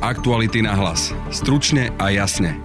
Aktuality 0.00 0.64
na 0.64 0.72
hlas. 0.80 1.12
Stručne 1.28 1.92
a 2.00 2.08
jasne. 2.08 2.56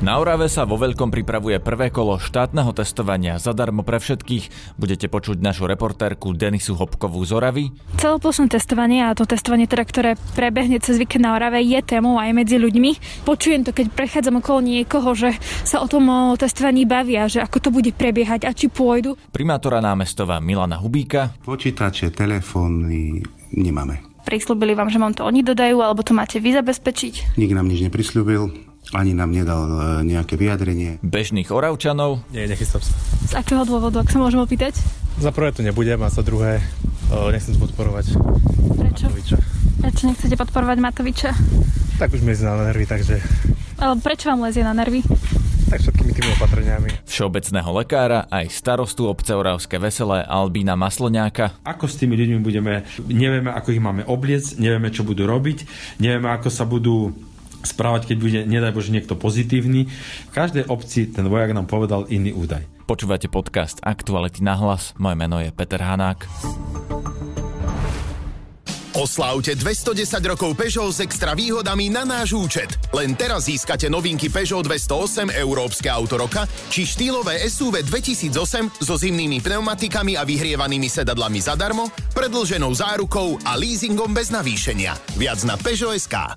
Na 0.00 0.16
Orave 0.16 0.48
sa 0.48 0.64
vo 0.64 0.80
veľkom 0.80 1.12
pripravuje 1.12 1.60
prvé 1.60 1.92
kolo 1.92 2.16
štátneho 2.16 2.72
testovania 2.72 3.36
zadarmo 3.36 3.84
pre 3.84 4.00
všetkých. 4.00 4.74
Budete 4.80 5.12
počuť 5.12 5.44
našu 5.44 5.68
reportérku 5.68 6.32
Denisu 6.32 6.72
Hopkovú 6.80 7.20
z 7.28 7.36
Oravy. 7.36 7.64
Celoplošné 8.00 8.48
testovanie 8.48 9.04
a 9.04 9.12
to 9.12 9.28
testovanie, 9.28 9.68
teda, 9.68 9.84
ktoré 9.84 10.10
prebehne 10.32 10.80
cez 10.80 10.96
víkend 10.96 11.28
na 11.28 11.36
Orave, 11.36 11.60
je 11.60 11.84
témou 11.84 12.16
aj 12.16 12.32
medzi 12.32 12.56
ľuďmi. 12.56 13.22
Počujem 13.28 13.68
to, 13.68 13.76
keď 13.76 13.92
prechádzam 13.92 14.40
okolo 14.40 14.64
niekoho, 14.64 15.12
že 15.12 15.36
sa 15.68 15.84
o 15.84 15.86
tom 15.86 16.08
o 16.08 16.32
testovaní 16.40 16.88
bavia, 16.88 17.28
že 17.28 17.44
ako 17.44 17.60
to 17.60 17.68
bude 17.68 17.92
prebiehať 17.92 18.48
a 18.48 18.56
či 18.56 18.72
pôjdu. 18.72 19.20
Primátora 19.36 19.84
námestova 19.84 20.40
Milana 20.40 20.80
Hubíka. 20.80 21.36
Počítače, 21.44 22.08
telefóny 22.08 23.20
nemáme. 23.52 24.11
Prislúbili 24.22 24.72
vám, 24.72 24.88
že 24.88 25.02
vám 25.02 25.12
to 25.12 25.26
oni 25.26 25.42
dodajú, 25.42 25.82
alebo 25.82 26.06
to 26.06 26.14
máte 26.14 26.38
vy 26.38 26.54
zabezpečiť? 26.54 27.36
Nik 27.36 27.52
nám 27.52 27.66
nič 27.66 27.82
neprislúbil 27.82 28.72
ani 28.92 29.16
nám 29.16 29.32
nedal 29.32 29.62
e, 29.64 30.04
nejaké 30.04 30.36
vyjadrenie. 30.36 31.00
Bežných 31.00 31.48
Oravčanov. 31.48 32.28
Nie, 32.28 32.44
nechystám 32.44 32.84
sa. 32.84 32.92
Z 33.24 33.32
akého 33.40 33.64
dôvodu, 33.64 34.04
ak 34.04 34.12
sa 34.12 34.20
môžem 34.20 34.42
opýtať? 34.42 34.76
Za 35.16 35.32
prvé 35.32 35.54
to 35.56 35.64
nebudem 35.64 36.02
a 36.02 36.12
za 36.12 36.20
druhé 36.20 36.60
o, 37.08 37.30
nechcem 37.32 37.56
podporovať 37.56 38.16
Prečo? 38.76 39.06
Matoviča. 39.08 39.61
Prečo 39.82 40.06
nechcete 40.06 40.38
podporovať 40.38 40.78
Matoviča? 40.78 41.30
Tak 41.98 42.14
už 42.14 42.22
mi 42.22 42.30
na 42.38 42.70
nervy, 42.70 42.86
takže 42.86 43.18
Ale 43.82 43.98
prečo 43.98 44.30
vám 44.30 44.46
lezie 44.46 44.62
na 44.62 44.70
nervy? 44.70 45.02
tak 45.72 45.88
všetkými 45.88 46.12
tými 46.12 46.30
opatreniami. 46.36 46.88
Všeobecného 47.08 47.70
lekára 47.72 48.28
aj 48.28 48.52
starostu 48.52 49.08
obce 49.08 49.32
Oravské 49.32 49.80
Veselé 49.80 50.20
Albína 50.20 50.76
Masloňáka. 50.76 51.64
Ako 51.64 51.88
s 51.88 51.96
tými 51.96 52.12
ľuďmi 52.12 52.44
budeme, 52.44 52.84
nevieme, 53.08 53.48
ako 53.48 53.72
ich 53.72 53.80
máme 53.80 54.04
obliec, 54.04 54.60
nevieme, 54.60 54.92
čo 54.92 55.00
budú 55.00 55.24
robiť, 55.24 55.64
nevieme, 55.96 56.28
ako 56.28 56.52
sa 56.52 56.68
budú 56.68 57.16
správať, 57.64 58.12
keď 58.12 58.16
bude, 58.20 58.40
nedaj 58.44 58.76
Bože, 58.76 58.92
niekto 58.92 59.16
pozitívny. 59.16 59.88
V 60.28 60.32
každej 60.36 60.68
obci 60.68 61.08
ten 61.08 61.24
vojak 61.24 61.56
nám 61.56 61.64
povedal 61.64 62.04
iný 62.12 62.36
údaj. 62.36 62.68
Počúvate 62.84 63.32
podcast 63.32 63.80
Aktuality 63.80 64.44
na 64.44 64.52
hlas. 64.60 64.92
Moje 65.00 65.16
meno 65.16 65.40
je 65.40 65.48
Peter 65.56 65.80
Hanák. 65.80 66.28
Oslávte 68.92 69.56
210 69.56 70.20
rokov 70.36 70.52
Peugeot 70.52 70.92
s 70.92 71.00
extra 71.00 71.32
výhodami 71.32 71.88
na 71.88 72.04
náš 72.04 72.36
účet. 72.36 72.68
Len 72.92 73.16
teraz 73.16 73.48
získate 73.48 73.88
novinky 73.88 74.28
Peugeot 74.28 74.68
208 74.68 75.32
Európske 75.32 75.88
auto 75.88 76.20
roka 76.20 76.44
či 76.68 76.84
štýlové 76.84 77.40
SUV 77.48 77.88
2008 77.88 78.84
so 78.84 78.94
zimnými 79.00 79.40
pneumatikami 79.40 80.20
a 80.20 80.28
vyhrievanými 80.28 80.92
sedadlami 80.92 81.40
zadarmo, 81.40 81.88
predlženou 82.12 82.76
zárukou 82.76 83.40
a 83.48 83.56
leasingom 83.56 84.12
bez 84.12 84.28
navýšenia. 84.28 84.92
Viac 85.16 85.40
na 85.48 85.56
Peugeot.sk. 85.56 86.36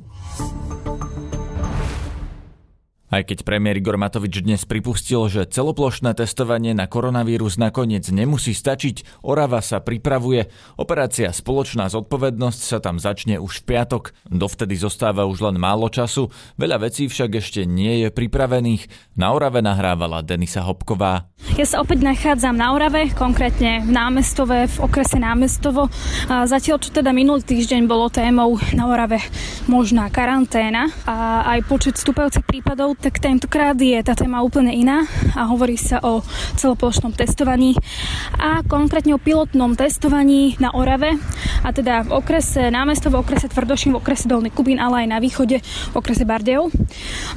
Aj 3.15 3.23
keď 3.23 3.47
premiér 3.47 3.79
Igor 3.79 3.95
Matovič 3.95 4.43
dnes 4.43 4.67
pripustil, 4.67 5.31
že 5.31 5.47
celoplošné 5.47 6.19
testovanie 6.19 6.75
na 6.75 6.83
koronavírus 6.83 7.55
nakoniec 7.55 8.03
nemusí 8.11 8.51
stačiť, 8.51 9.23
Orava 9.23 9.63
sa 9.63 9.79
pripravuje. 9.79 10.51
Operácia 10.75 11.31
Spoločná 11.31 11.87
zodpovednosť 11.87 12.59
sa 12.59 12.83
tam 12.83 12.99
začne 12.99 13.39
už 13.39 13.63
v 13.63 13.71
piatok. 13.71 14.11
Dovtedy 14.27 14.75
zostáva 14.75 15.23
už 15.31 15.47
len 15.47 15.55
málo 15.55 15.87
času, 15.87 16.27
veľa 16.59 16.91
vecí 16.91 17.07
však 17.07 17.39
ešte 17.39 17.63
nie 17.63 18.03
je 18.03 18.11
pripravených. 18.11 19.15
Na 19.15 19.31
Orave 19.31 19.63
nahrávala 19.63 20.19
Denisa 20.19 20.67
Hopková. 20.67 21.31
Ja 21.55 21.63
sa 21.63 21.79
opäť 21.79 22.03
nachádzam 22.03 22.59
na 22.59 22.75
Orave, 22.75 23.15
konkrétne 23.15 23.79
v 23.79 23.95
námestove, 23.95 24.67
v 24.67 24.77
okrese 24.83 25.23
námestovo. 25.23 25.87
A 26.27 26.43
zatiaľ, 26.51 26.83
čo 26.83 26.91
teda 26.91 27.15
minulý 27.15 27.47
týždeň 27.47 27.87
bolo 27.87 28.11
témou 28.11 28.59
na 28.75 28.91
Orave 28.91 29.23
možná 29.71 30.11
karanténa 30.11 30.91
a 31.07 31.47
aj 31.55 31.63
počet 31.71 31.95
vstupajúcich 31.95 32.43
prípadov, 32.43 32.99
tak 33.05 33.21
tentokrát 33.21 33.77
je 33.77 34.01
tá 34.01 34.17
téma 34.17 34.41
úplne 34.41 34.73
iná 34.73 35.05
a 35.37 35.45
hovorí 35.45 35.77
sa 35.77 36.01
o 36.01 36.25
celoplošnom 36.57 37.13
testovaní 37.13 37.77
a 38.41 38.65
konkrétne 38.65 39.13
o 39.13 39.21
pilotnom 39.21 39.77
testovaní 39.77 40.57
na 40.57 40.73
Orave 40.73 41.13
a 41.61 41.69
teda 41.69 42.01
v 42.01 42.17
okrese 42.17 42.73
námesto, 42.73 43.13
v 43.13 43.21
okrese 43.21 43.45
Tvrdošín, 43.45 43.93
v 43.93 44.01
okrese 44.01 44.25
Dolný 44.25 44.49
Kubín, 44.49 44.81
ale 44.81 45.05
aj 45.05 45.07
na 45.13 45.21
východe 45.21 45.61
v 45.61 45.93
okrese 45.93 46.25
Bardejov. 46.25 46.73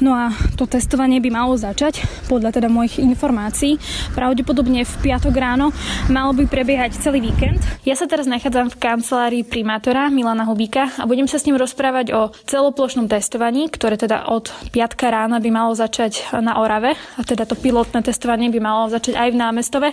No 0.00 0.16
a 0.16 0.32
to 0.56 0.64
testovanie 0.64 1.20
by 1.20 1.28
malo 1.28 1.52
začať, 1.60 2.00
podľa 2.32 2.56
teda 2.56 2.72
mojich 2.72 2.96
informácií, 3.04 3.76
pravdepodobne 4.16 4.88
v 4.88 4.94
piatok 5.04 5.36
ráno. 5.36 5.76
Malo 6.08 6.32
by 6.32 6.48
prebiehať 6.48 6.96
celý 6.96 7.28
víkend. 7.28 7.60
Ja 7.84 7.92
sa 7.92 8.08
teraz 8.08 8.24
nachádzam 8.24 8.72
v 8.72 8.80
kancelárii 8.80 9.44
primátora 9.44 10.08
Milana 10.08 10.48
Hubíka 10.48 10.96
a 10.96 11.04
budem 11.04 11.28
sa 11.28 11.36
s 11.36 11.44
ním 11.44 11.60
rozprávať 11.60 12.16
o 12.16 12.32
celoplošnom 12.48 13.04
testovaní, 13.04 13.68
ktoré 13.68 14.00
teda 14.00 14.32
od 14.32 14.48
piatka 14.72 15.12
rána 15.12 15.44
by 15.44 15.47
malo 15.52 15.72
začať 15.76 16.32
na 16.38 16.60
Orave 16.60 16.94
a 16.94 17.20
teda 17.24 17.48
to 17.48 17.58
pilotné 17.58 18.00
testovanie 18.04 18.48
by 18.52 18.60
malo 18.60 18.92
začať 18.92 19.16
aj 19.16 19.28
v 19.32 19.40
námestove. 19.40 19.88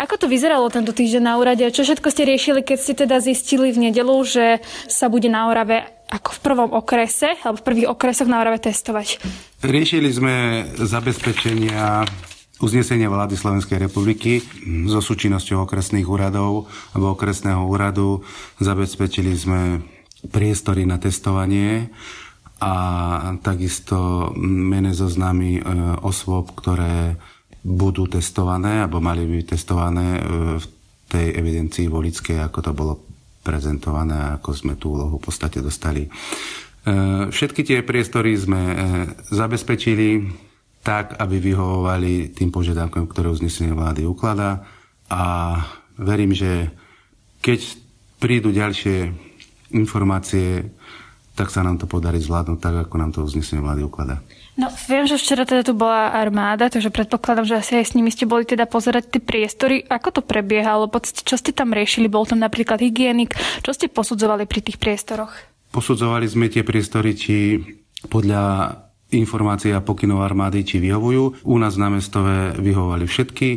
Ako 0.00 0.20
to 0.20 0.26
vyzeralo 0.30 0.68
tento 0.68 0.94
týždeň 0.94 1.22
na 1.22 1.34
úrade? 1.40 1.64
Čo 1.68 1.84
všetko 1.84 2.08
ste 2.08 2.28
riešili, 2.28 2.60
keď 2.62 2.78
ste 2.78 2.94
teda 2.94 3.16
zistili 3.18 3.72
v 3.72 3.90
nedelu, 3.90 4.16
že 4.24 4.64
sa 4.88 5.12
bude 5.12 5.28
na 5.32 5.48
Orave 5.48 5.86
ako 6.10 6.30
v 6.36 6.40
prvom 6.42 6.70
okrese, 6.74 7.38
alebo 7.46 7.62
v 7.62 7.66
prvých 7.66 7.88
okresoch 7.94 8.26
na 8.26 8.42
Orave 8.42 8.58
testovať? 8.58 9.22
Riešili 9.62 10.10
sme 10.10 10.34
zabezpečenia 10.74 12.02
uznesenia 12.60 13.08
vlády 13.08 13.40
Slovenskej 13.40 13.80
republiky 13.80 14.44
so 14.84 15.00
súčinnosťou 15.00 15.64
okresných 15.64 16.04
úradov 16.04 16.68
alebo 16.92 17.16
okresného 17.16 17.64
úradu. 17.64 18.20
Zabezpečili 18.60 19.32
sme 19.32 19.80
priestory 20.28 20.84
na 20.84 21.00
testovanie 21.00 21.88
a 22.60 22.74
takisto 23.40 24.28
mene 24.36 24.92
zoznamy 24.92 25.58
e, 25.58 25.62
osôb, 26.04 26.52
ktoré 26.52 27.16
budú 27.64 28.04
testované 28.04 28.84
alebo 28.84 29.00
mali 29.00 29.24
byť 29.24 29.44
testované 29.48 30.20
e, 30.20 30.22
v 30.60 30.64
tej 31.08 31.26
evidencii 31.40 31.88
volickej, 31.88 32.36
ako 32.44 32.58
to 32.60 32.72
bolo 32.76 32.94
prezentované, 33.40 34.36
ako 34.36 34.52
sme 34.52 34.76
tú 34.76 34.92
úlohu 34.92 35.16
v 35.16 35.24
podstate 35.24 35.64
dostali. 35.64 36.04
E, 36.04 36.08
všetky 37.32 37.64
tie 37.64 37.80
priestory 37.80 38.36
sme 38.36 38.62
zabezpečili 39.32 40.28
tak, 40.84 41.16
aby 41.16 41.40
vyhovovali 41.40 42.36
tým 42.36 42.52
požiadavkom, 42.52 43.08
ktoré 43.08 43.32
uznesenie 43.32 43.72
vlády 43.72 44.04
ukladá 44.04 44.68
a 45.08 45.56
verím, 45.96 46.36
že 46.36 46.68
keď 47.40 47.60
prídu 48.20 48.52
ďalšie 48.52 49.12
informácie 49.72 50.68
tak 51.40 51.48
sa 51.48 51.64
nám 51.64 51.80
to 51.80 51.88
podarí 51.88 52.20
zvládnuť 52.20 52.58
tak, 52.60 52.74
ako 52.84 52.94
nám 53.00 53.16
to 53.16 53.24
uznesenie 53.24 53.64
vlády 53.64 53.80
ukladá. 53.88 54.20
No, 54.60 54.68
viem, 54.68 55.08
že 55.08 55.16
včera 55.16 55.48
teda 55.48 55.64
tu 55.64 55.72
bola 55.72 56.12
armáda, 56.12 56.68
takže 56.68 56.92
predpokladám, 56.92 57.48
že 57.48 57.56
asi 57.56 57.72
aj 57.80 57.84
s 57.88 57.96
nimi 57.96 58.12
ste 58.12 58.28
boli 58.28 58.44
teda 58.44 58.68
pozerať 58.68 59.08
tie 59.08 59.22
priestory. 59.24 59.80
Ako 59.88 60.12
to 60.12 60.20
prebiehalo? 60.20 60.92
Čo 61.00 61.40
ste 61.40 61.56
tam 61.56 61.72
riešili? 61.72 62.12
Bol 62.12 62.28
tam 62.28 62.44
napríklad 62.44 62.76
hygienik? 62.84 63.32
Čo 63.64 63.72
ste 63.72 63.88
posudzovali 63.88 64.44
pri 64.44 64.60
tých 64.60 64.76
priestoroch? 64.76 65.32
Posudzovali 65.72 66.28
sme 66.28 66.52
tie 66.52 66.60
priestory, 66.60 67.16
či 67.16 67.56
podľa 68.12 68.76
informácií 69.16 69.72
a 69.72 69.80
pokynov 69.80 70.20
armády, 70.20 70.60
či 70.60 70.76
vyhovujú. 70.76 71.48
U 71.48 71.56
nás 71.56 71.80
na 71.80 71.88
mestove 71.88 72.52
vyhovovali 72.60 73.08
všetky. 73.08 73.48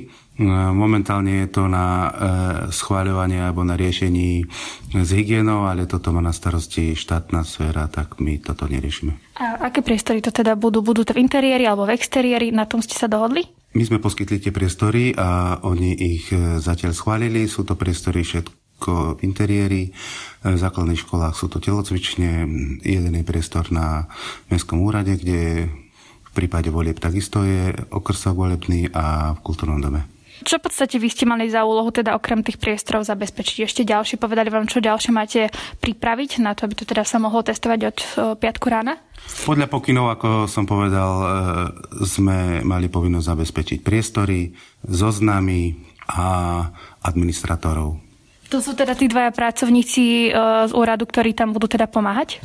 Momentálne 0.42 1.46
je 1.46 1.48
to 1.54 1.70
na 1.70 1.86
e, 1.86 2.10
schváľovanie 2.74 3.38
alebo 3.38 3.62
na 3.62 3.78
riešení 3.78 4.42
s 4.90 5.10
hygienou, 5.14 5.70
ale 5.70 5.86
toto 5.86 6.10
má 6.10 6.26
na 6.26 6.34
starosti 6.34 6.98
štátna 6.98 7.46
sféra, 7.46 7.86
tak 7.86 8.18
my 8.18 8.42
toto 8.42 8.66
neriešime. 8.66 9.14
A 9.38 9.70
aké 9.70 9.86
priestory 9.86 10.26
to 10.26 10.34
teda 10.34 10.58
budú? 10.58 10.82
Budú 10.82 11.06
to 11.06 11.14
v 11.14 11.22
interiéri 11.22 11.70
alebo 11.70 11.86
v 11.86 11.94
exteriéri? 11.94 12.50
Na 12.50 12.66
tom 12.66 12.82
ste 12.82 12.98
sa 12.98 13.06
dohodli? 13.06 13.46
My 13.78 13.86
sme 13.86 14.02
poskytli 14.02 14.42
tie 14.42 14.50
priestory 14.50 15.14
a 15.14 15.62
oni 15.62 15.94
ich 15.94 16.34
e, 16.34 16.58
zatiaľ 16.58 16.98
schválili. 16.98 17.46
Sú 17.46 17.62
to 17.62 17.78
priestory 17.78 18.26
všetko 18.26 19.22
v 19.22 19.30
interiéri. 19.30 19.94
V 20.42 20.58
základných 20.58 20.98
školách 20.98 21.38
sú 21.38 21.46
to 21.46 21.62
telocvične. 21.62 22.50
Jeden 22.82 23.14
je 23.14 23.22
priestor 23.22 23.70
na 23.70 24.10
Mestskom 24.50 24.82
úrade, 24.82 25.14
kde 25.14 25.70
v 26.26 26.32
prípade 26.34 26.74
volieb 26.74 26.98
takisto 26.98 27.46
je 27.46 27.70
okrsok 27.94 28.34
volebný 28.34 28.90
a 28.98 29.38
v 29.38 29.40
kultúrnom 29.46 29.78
dome. 29.78 30.13
Čo 30.44 30.60
v 30.60 30.66
podstate 30.68 31.00
vy 31.00 31.08
ste 31.08 31.24
mali 31.24 31.48
za 31.48 31.64
úlohu 31.64 31.88
teda 31.90 32.20
okrem 32.20 32.44
tých 32.44 32.60
priestorov 32.60 33.08
zabezpečiť? 33.08 33.64
Ešte 33.64 33.88
ďalšie, 33.88 34.20
povedali 34.20 34.52
vám, 34.52 34.68
čo 34.68 34.84
ďalšie 34.84 35.12
máte 35.16 35.48
pripraviť 35.80 36.44
na 36.44 36.52
to, 36.52 36.68
aby 36.68 36.76
to 36.76 36.84
teda 36.84 37.08
sa 37.08 37.18
mohlo 37.18 37.40
testovať 37.40 37.80
od 37.88 37.98
piatku 38.44 38.68
rána? 38.68 39.00
Podľa 39.48 39.72
pokynov, 39.72 40.12
ako 40.12 40.52
som 40.52 40.68
povedal, 40.68 41.12
e, 41.16 41.28
sme 42.04 42.60
mali 42.68 42.92
povinnosť 42.92 43.30
zabezpečiť 43.32 43.80
priestory, 43.80 44.52
zoznamy 44.84 45.80
a 46.12 46.26
administratorov. 47.08 48.04
To 48.52 48.60
sú 48.60 48.76
teda 48.76 48.94
tí 48.94 49.08
dvaja 49.08 49.32
pracovníci 49.32 50.28
e, 50.28 50.30
z 50.68 50.72
úradu, 50.76 51.08
ktorí 51.08 51.32
tam 51.32 51.56
budú 51.56 51.72
teda 51.72 51.88
pomáhať? 51.88 52.44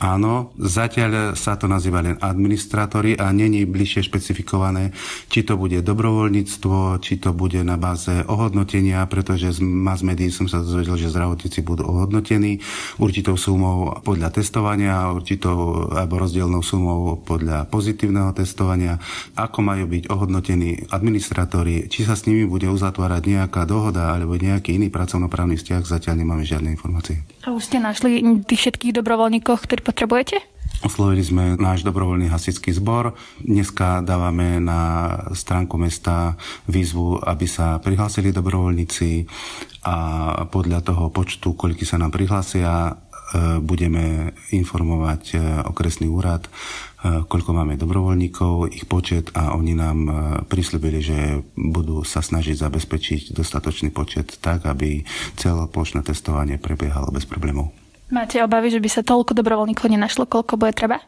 Áno, 0.00 0.56
zatiaľ 0.56 1.36
sa 1.36 1.60
to 1.60 1.68
nazýva 1.68 2.00
len 2.00 2.16
administrátori 2.24 3.20
a 3.20 3.28
není 3.36 3.68
bližšie 3.68 4.08
špecifikované, 4.08 4.96
či 5.28 5.44
to 5.44 5.60
bude 5.60 5.76
dobrovoľníctvo, 5.84 7.04
či 7.04 7.20
to 7.20 7.36
bude 7.36 7.60
na 7.60 7.76
báze 7.76 8.24
ohodnotenia, 8.24 9.04
pretože 9.04 9.52
z 9.52 9.60
mass 9.60 10.00
médií 10.00 10.32
som 10.32 10.48
sa 10.48 10.64
dozvedel, 10.64 10.96
že 10.96 11.12
zdravotníci 11.12 11.60
budú 11.60 11.84
ohodnotení 11.84 12.64
určitou 12.96 13.36
sumou 13.36 14.00
podľa 14.00 14.32
testovania, 14.32 15.12
určitou 15.12 15.92
alebo 15.92 16.16
rozdielnou 16.16 16.64
sumou 16.64 17.20
podľa 17.20 17.68
pozitívneho 17.68 18.32
testovania. 18.32 18.96
Ako 19.36 19.60
majú 19.60 19.84
byť 19.84 20.08
ohodnotení 20.08 20.88
administrátori, 20.88 21.92
či 21.92 22.08
sa 22.08 22.16
s 22.16 22.24
nimi 22.24 22.48
bude 22.48 22.72
uzatvárať 22.72 23.22
nejaká 23.36 23.68
dohoda 23.68 24.16
alebo 24.16 24.32
nejaký 24.32 24.80
iný 24.80 24.88
pracovnoprávny 24.88 25.60
vzťah, 25.60 25.84
zatiaľ 25.84 26.24
nemáme 26.24 26.48
žiadne 26.48 26.72
informácie. 26.72 27.20
A 27.40 27.56
už 27.56 27.72
ste 27.72 27.80
našli 27.80 28.20
tých 28.44 28.60
všetkých 28.68 29.00
dobrovoľníkov, 29.00 29.64
ktorí 29.64 29.80
potrebujete? 29.80 30.44
Oslovili 30.80 31.20
sme 31.20 31.60
náš 31.60 31.84
dobrovoľný 31.84 32.32
hasický 32.32 32.72
zbor. 32.72 33.12
Dneska 33.44 34.00
dávame 34.00 34.60
na 34.64 35.12
stránku 35.36 35.76
mesta 35.76 36.40
výzvu, 36.64 37.20
aby 37.20 37.44
sa 37.44 37.76
prihlásili 37.84 38.32
dobrovoľníci 38.32 39.28
a 39.84 39.96
podľa 40.48 40.80
toho 40.80 41.12
počtu, 41.12 41.52
koľky 41.52 41.84
sa 41.84 42.00
nám 42.00 42.12
prihlásia, 42.12 42.96
budeme 43.62 44.34
informovať 44.50 45.22
e, 45.32 45.36
okresný 45.66 46.10
úrad, 46.10 46.46
e, 46.46 46.50
koľko 47.26 47.50
máme 47.54 47.78
dobrovoľníkov, 47.78 48.74
ich 48.74 48.86
počet 48.90 49.30
a 49.36 49.54
oni 49.54 49.72
nám 49.76 49.98
prislúbili, 50.50 50.98
že 51.02 51.44
budú 51.54 52.02
sa 52.02 52.22
snažiť 52.22 52.58
zabezpečiť 52.58 53.34
dostatočný 53.34 53.94
počet 53.94 54.38
tak, 54.42 54.66
aby 54.66 55.06
celoplošné 55.38 56.02
testovanie 56.02 56.58
prebiehalo 56.58 57.10
bez 57.14 57.26
problémov. 57.26 57.70
Máte 58.10 58.42
obavy, 58.42 58.74
že 58.74 58.82
by 58.82 58.90
sa 58.90 59.06
toľko 59.06 59.38
dobrovoľníkov 59.38 59.86
nenašlo, 59.86 60.26
koľko 60.26 60.58
bude 60.58 60.74
treba? 60.74 60.98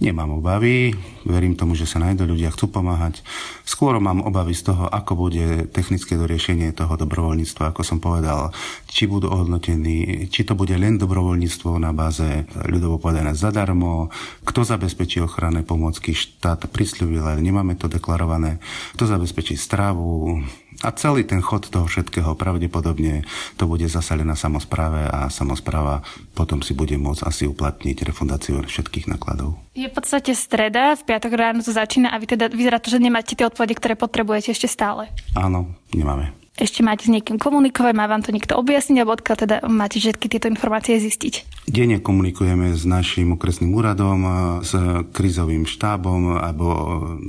Nemám 0.00 0.40
obavy, 0.40 0.96
verím 1.28 1.52
tomu, 1.52 1.76
že 1.76 1.84
sa 1.84 2.00
nájdú 2.00 2.24
ľudia, 2.24 2.48
chcú 2.56 2.72
pomáhať. 2.72 3.20
Skôr 3.68 4.00
mám 4.00 4.24
obavy 4.24 4.56
z 4.56 4.72
toho, 4.72 4.88
ako 4.88 5.28
bude 5.28 5.68
technické 5.76 6.16
doriešenie 6.16 6.72
toho 6.72 6.96
dobrovoľníctva, 6.96 7.68
ako 7.68 7.84
som 7.84 8.00
povedal, 8.00 8.48
či 8.88 9.04
budú 9.04 9.28
ohodnotení, 9.28 10.24
či 10.32 10.48
to 10.48 10.56
bude 10.56 10.72
len 10.72 10.96
dobrovoľníctvo 10.96 11.76
na 11.76 11.92
báze 11.92 12.48
ľudovo 12.64 12.96
povedané 12.96 13.36
zadarmo, 13.36 14.08
kto 14.40 14.64
zabezpečí 14.64 15.20
ochranné 15.20 15.68
pomocky, 15.68 16.16
štát 16.16 16.72
prisľúbil, 16.72 17.20
ale 17.20 17.44
nemáme 17.44 17.76
to 17.76 17.84
deklarované, 17.84 18.56
kto 18.96 19.04
zabezpečí 19.04 19.52
stravu, 19.60 20.40
a 20.80 20.88
celý 20.96 21.28
ten 21.28 21.44
chod 21.44 21.68
toho 21.68 21.84
všetkého 21.84 22.32
pravdepodobne 22.34 23.24
to 23.60 23.68
bude 23.68 23.84
zase 23.84 24.16
len 24.16 24.28
na 24.28 24.36
samozpráve 24.36 25.04
a 25.04 25.28
samozpráva 25.28 26.00
potom 26.32 26.64
si 26.64 26.72
bude 26.72 26.96
môcť 26.96 27.22
asi 27.28 27.44
uplatniť 27.44 28.00
refundáciu 28.00 28.64
všetkých 28.64 29.12
nákladov. 29.12 29.60
Je 29.76 29.86
v 29.86 29.94
podstate 29.94 30.32
streda, 30.32 30.96
v 30.96 31.04
piatok 31.04 31.32
ráno 31.36 31.60
to 31.60 31.70
začína 31.70 32.10
a 32.10 32.16
vy 32.16 32.26
teda 32.32 32.48
vyzerá 32.48 32.80
to, 32.80 32.88
že 32.88 32.98
nemáte 32.98 33.36
tie 33.36 33.44
odpovede, 33.44 33.76
ktoré 33.76 33.94
potrebujete 33.94 34.56
ešte 34.56 34.66
stále. 34.66 35.12
Áno, 35.36 35.76
nemáme 35.92 36.39
ešte 36.60 36.84
máte 36.84 37.08
s 37.08 37.12
niekým 37.12 37.40
komunikovať, 37.40 37.92
má 37.96 38.04
vám 38.04 38.20
to 38.20 38.30
niekto 38.30 38.54
objasniť, 38.60 39.00
alebo 39.00 39.16
odkiaľ 39.16 39.36
teda 39.40 39.56
máte 39.66 39.96
všetky 39.96 40.28
tieto 40.28 40.46
informácie 40.52 41.00
zistiť? 41.00 41.64
Denne 41.70 42.02
komunikujeme 42.02 42.76
s 42.76 42.84
našim 42.84 43.34
okresným 43.34 43.72
úradom, 43.72 44.18
s 44.60 44.74
krizovým 45.14 45.64
štábom 45.64 46.36
alebo 46.36 46.66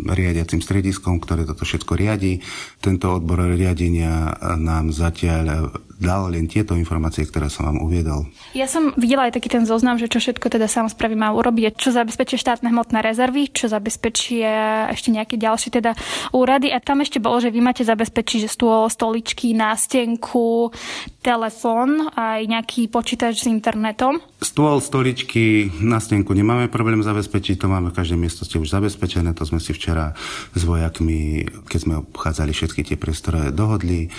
riadiacim 0.09 0.59
strediskom, 0.59 1.21
ktoré 1.21 1.45
toto 1.45 1.63
všetko 1.63 1.93
riadi. 1.93 2.41
Tento 2.81 3.13
odbor 3.13 3.47
riadenia 3.53 4.33
nám 4.57 4.89
zatiaľ 4.91 5.71
dal 6.01 6.33
len 6.33 6.49
tieto 6.49 6.73
informácie, 6.73 7.29
ktoré 7.29 7.45
som 7.45 7.69
vám 7.69 7.85
uviedol. 7.85 8.25
Ja 8.57 8.65
som 8.65 8.97
videla 8.97 9.29
aj 9.29 9.37
taký 9.37 9.53
ten 9.53 9.69
zoznam, 9.69 10.01
že 10.01 10.09
čo 10.09 10.17
všetko 10.17 10.49
teda 10.49 10.65
samozprávy 10.65 11.13
má 11.13 11.29
urobiť, 11.29 11.77
čo 11.77 11.93
zabezpečia 11.93 12.41
štátne 12.41 12.73
hmotné 12.73 13.05
rezervy, 13.05 13.53
čo 13.53 13.69
zabezpečia 13.69 14.89
ešte 14.89 15.13
nejaké 15.13 15.37
ďalšie 15.37 15.69
teda 15.69 15.93
úrady 16.33 16.73
a 16.73 16.81
tam 16.81 17.05
ešte 17.05 17.21
bolo, 17.21 17.37
že 17.37 17.53
vy 17.53 17.61
máte 17.61 17.85
zabezpečiť, 17.85 18.49
že 18.49 18.49
stôl, 18.49 18.89
stoličky, 19.21 19.53
nástenku, 19.53 20.73
telefón 21.21 22.09
aj 22.17 22.41
nejaký 22.49 22.89
počítač 22.89 23.45
s 23.45 23.45
internetom. 23.45 24.17
Stôl, 24.41 24.81
stoličky, 24.81 25.69
nástenku 25.77 26.33
nemáme 26.33 26.73
problém 26.73 27.05
zabezpečiť, 27.05 27.61
to 27.61 27.69
máme 27.69 27.93
v 27.93 27.97
každej 28.01 28.17
miestnosti 28.17 28.57
už 28.57 28.73
zabezpečené, 28.73 29.37
to 29.37 29.45
sme 29.45 29.61
si 29.61 29.77
včera 29.77 30.17
s 30.57 30.61
vojakmi, 30.65 31.45
keď 31.69 31.79
sme 31.85 32.01
obchádzali 32.01 32.49
všetky 32.49 32.81
tie 32.81 32.97
priestory, 32.97 33.53
dohodli 33.53 34.09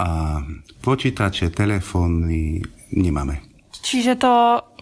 a 0.00 0.40
počítače, 0.80 1.52
telefóny 1.52 2.64
nemáme. 2.96 3.44
Čiže 3.84 4.16
to 4.16 4.32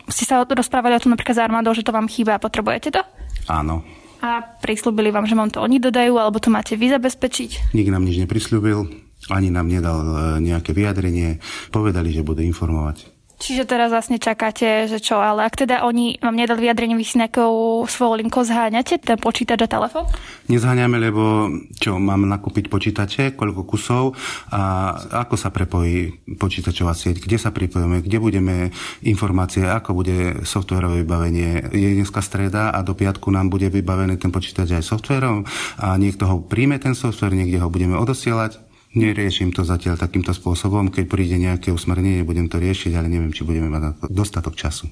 ste 0.07 0.23
sa 0.23 0.47
rozprávali 0.47 0.95
o 0.95 1.03
tom 1.03 1.19
napríklad 1.19 1.35
s 1.35 1.43
armádou, 1.43 1.75
že 1.75 1.83
to 1.83 1.91
vám 1.91 2.07
chýba 2.07 2.39
a 2.39 2.43
potrebujete 2.43 2.95
to? 2.95 3.03
Áno. 3.51 3.83
A 4.23 4.41
prislúbili 4.41 5.11
vám, 5.11 5.27
že 5.27 5.35
vám 5.35 5.51
to 5.51 5.59
oni 5.59 5.83
dodajú, 5.83 6.15
alebo 6.17 6.39
to 6.39 6.49
máte 6.49 6.79
vy 6.79 6.95
zabezpečiť? 6.95 7.75
Nik 7.75 7.91
nám 7.91 8.07
nič 8.07 8.23
neprislúbil, 8.23 9.04
ani 9.31 9.49
nám 9.49 9.69
nedal 9.69 9.99
e, 10.01 10.15
nejaké 10.43 10.77
vyjadrenie. 10.77 11.41
Povedali, 11.71 12.13
že 12.13 12.27
budú 12.27 12.45
informovať. 12.45 13.15
Čiže 13.45 13.69
teraz 13.69 13.93
vlastne 13.93 14.17
čakáte, 14.17 14.89
že 14.89 15.05
čo, 15.05 15.21
ale 15.21 15.45
ak 15.45 15.69
teda 15.69 15.85
oni 15.85 16.17
vám 16.17 16.33
nedali 16.33 16.65
vyjadrenie, 16.65 16.97
vy 16.97 17.05
si 17.05 17.21
nejakou 17.21 17.85
svojou 17.85 18.17
linkou 18.17 18.41
zháňate 18.41 18.97
ten 19.05 19.21
počítač 19.21 19.61
a 19.61 19.69
telefón? 19.69 20.09
Nezháňame, 20.49 20.97
lebo 20.97 21.53
čo, 21.77 22.01
mám 22.01 22.25
nakúpiť 22.25 22.73
počítače, 22.73 23.37
koľko 23.37 23.69
kusov 23.69 24.17
a 24.49 24.95
ako 25.27 25.37
sa 25.37 25.53
prepojí 25.53 26.25
počítačová 26.41 26.97
sieť, 26.97 27.21
kde 27.21 27.37
sa 27.37 27.53
pripojíme, 27.53 28.01
kde 28.01 28.17
budeme 28.17 28.73
informácie, 29.05 29.69
ako 29.69 29.93
bude 29.93 30.47
softwarové 30.49 31.05
vybavenie. 31.05 31.69
Je 31.69 32.01
dneska 32.01 32.25
streda 32.25 32.73
a 32.73 32.81
do 32.81 32.97
piatku 32.97 33.29
nám 33.29 33.53
bude 33.53 33.69
vybavený 33.69 34.17
ten 34.17 34.33
počítač 34.33 34.73
aj 34.79 34.89
softwarom 34.89 35.45
a 35.77 36.01
niekto 36.01 36.25
ho 36.25 36.41
príjme 36.41 36.81
ten 36.81 36.97
software, 36.97 37.37
niekde 37.37 37.61
ho 37.61 37.69
budeme 37.69 38.01
odosielať 38.01 38.64
Neriešim 38.95 39.51
to 39.51 39.67
zatiaľ 39.67 39.99
takýmto 39.99 40.31
spôsobom. 40.31 40.87
Keď 40.91 41.05
príde 41.11 41.35
nejaké 41.35 41.75
usmernenie, 41.75 42.23
budem 42.23 42.47
to 42.47 42.63
riešiť, 42.63 42.95
ale 42.95 43.11
neviem, 43.11 43.35
či 43.35 43.43
budeme 43.43 43.67
mať 43.67 43.83
na 43.83 43.91
to 43.99 44.07
dostatok 44.07 44.55
času. 44.55 44.87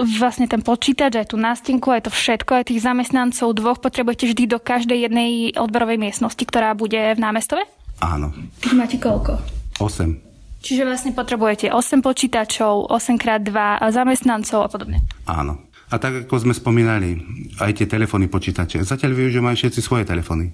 Vlastne 0.00 0.48
ten 0.48 0.64
počítač, 0.64 1.20
aj 1.20 1.30
tú 1.30 1.36
nástenku, 1.36 1.92
aj 1.92 2.08
to 2.08 2.10
všetko, 2.12 2.56
aj 2.56 2.72
tých 2.72 2.80
zamestnancov 2.80 3.52
dvoch 3.52 3.76
potrebujete 3.76 4.24
vždy 4.24 4.48
do 4.48 4.56
každej 4.56 5.04
jednej 5.04 5.52
odborovej 5.52 6.00
miestnosti, 6.00 6.40
ktorá 6.40 6.72
bude 6.72 6.96
v 6.96 7.20
námestove? 7.20 7.60
Áno. 8.00 8.32
Tých 8.64 8.72
máte 8.72 8.96
koľko? 8.96 9.36
8. 9.76 10.64
Čiže 10.64 10.88
vlastne 10.88 11.12
potrebujete 11.12 11.68
8 11.68 12.00
počítačov, 12.00 12.88
8x2 12.88 13.52
zamestnancov 13.92 14.64
a 14.64 14.68
podobne. 14.72 15.04
Áno. 15.28 15.68
A 15.92 16.00
tak 16.00 16.24
ako 16.24 16.40
sme 16.40 16.56
spomínali, 16.56 17.20
aj 17.60 17.76
tie 17.76 17.84
telefóny 17.84 18.32
počítače. 18.32 18.80
Zatiaľ 18.80 19.12
využívajú 19.12 19.54
všetci 19.60 19.80
svoje 19.84 20.08
telefóny. 20.08 20.48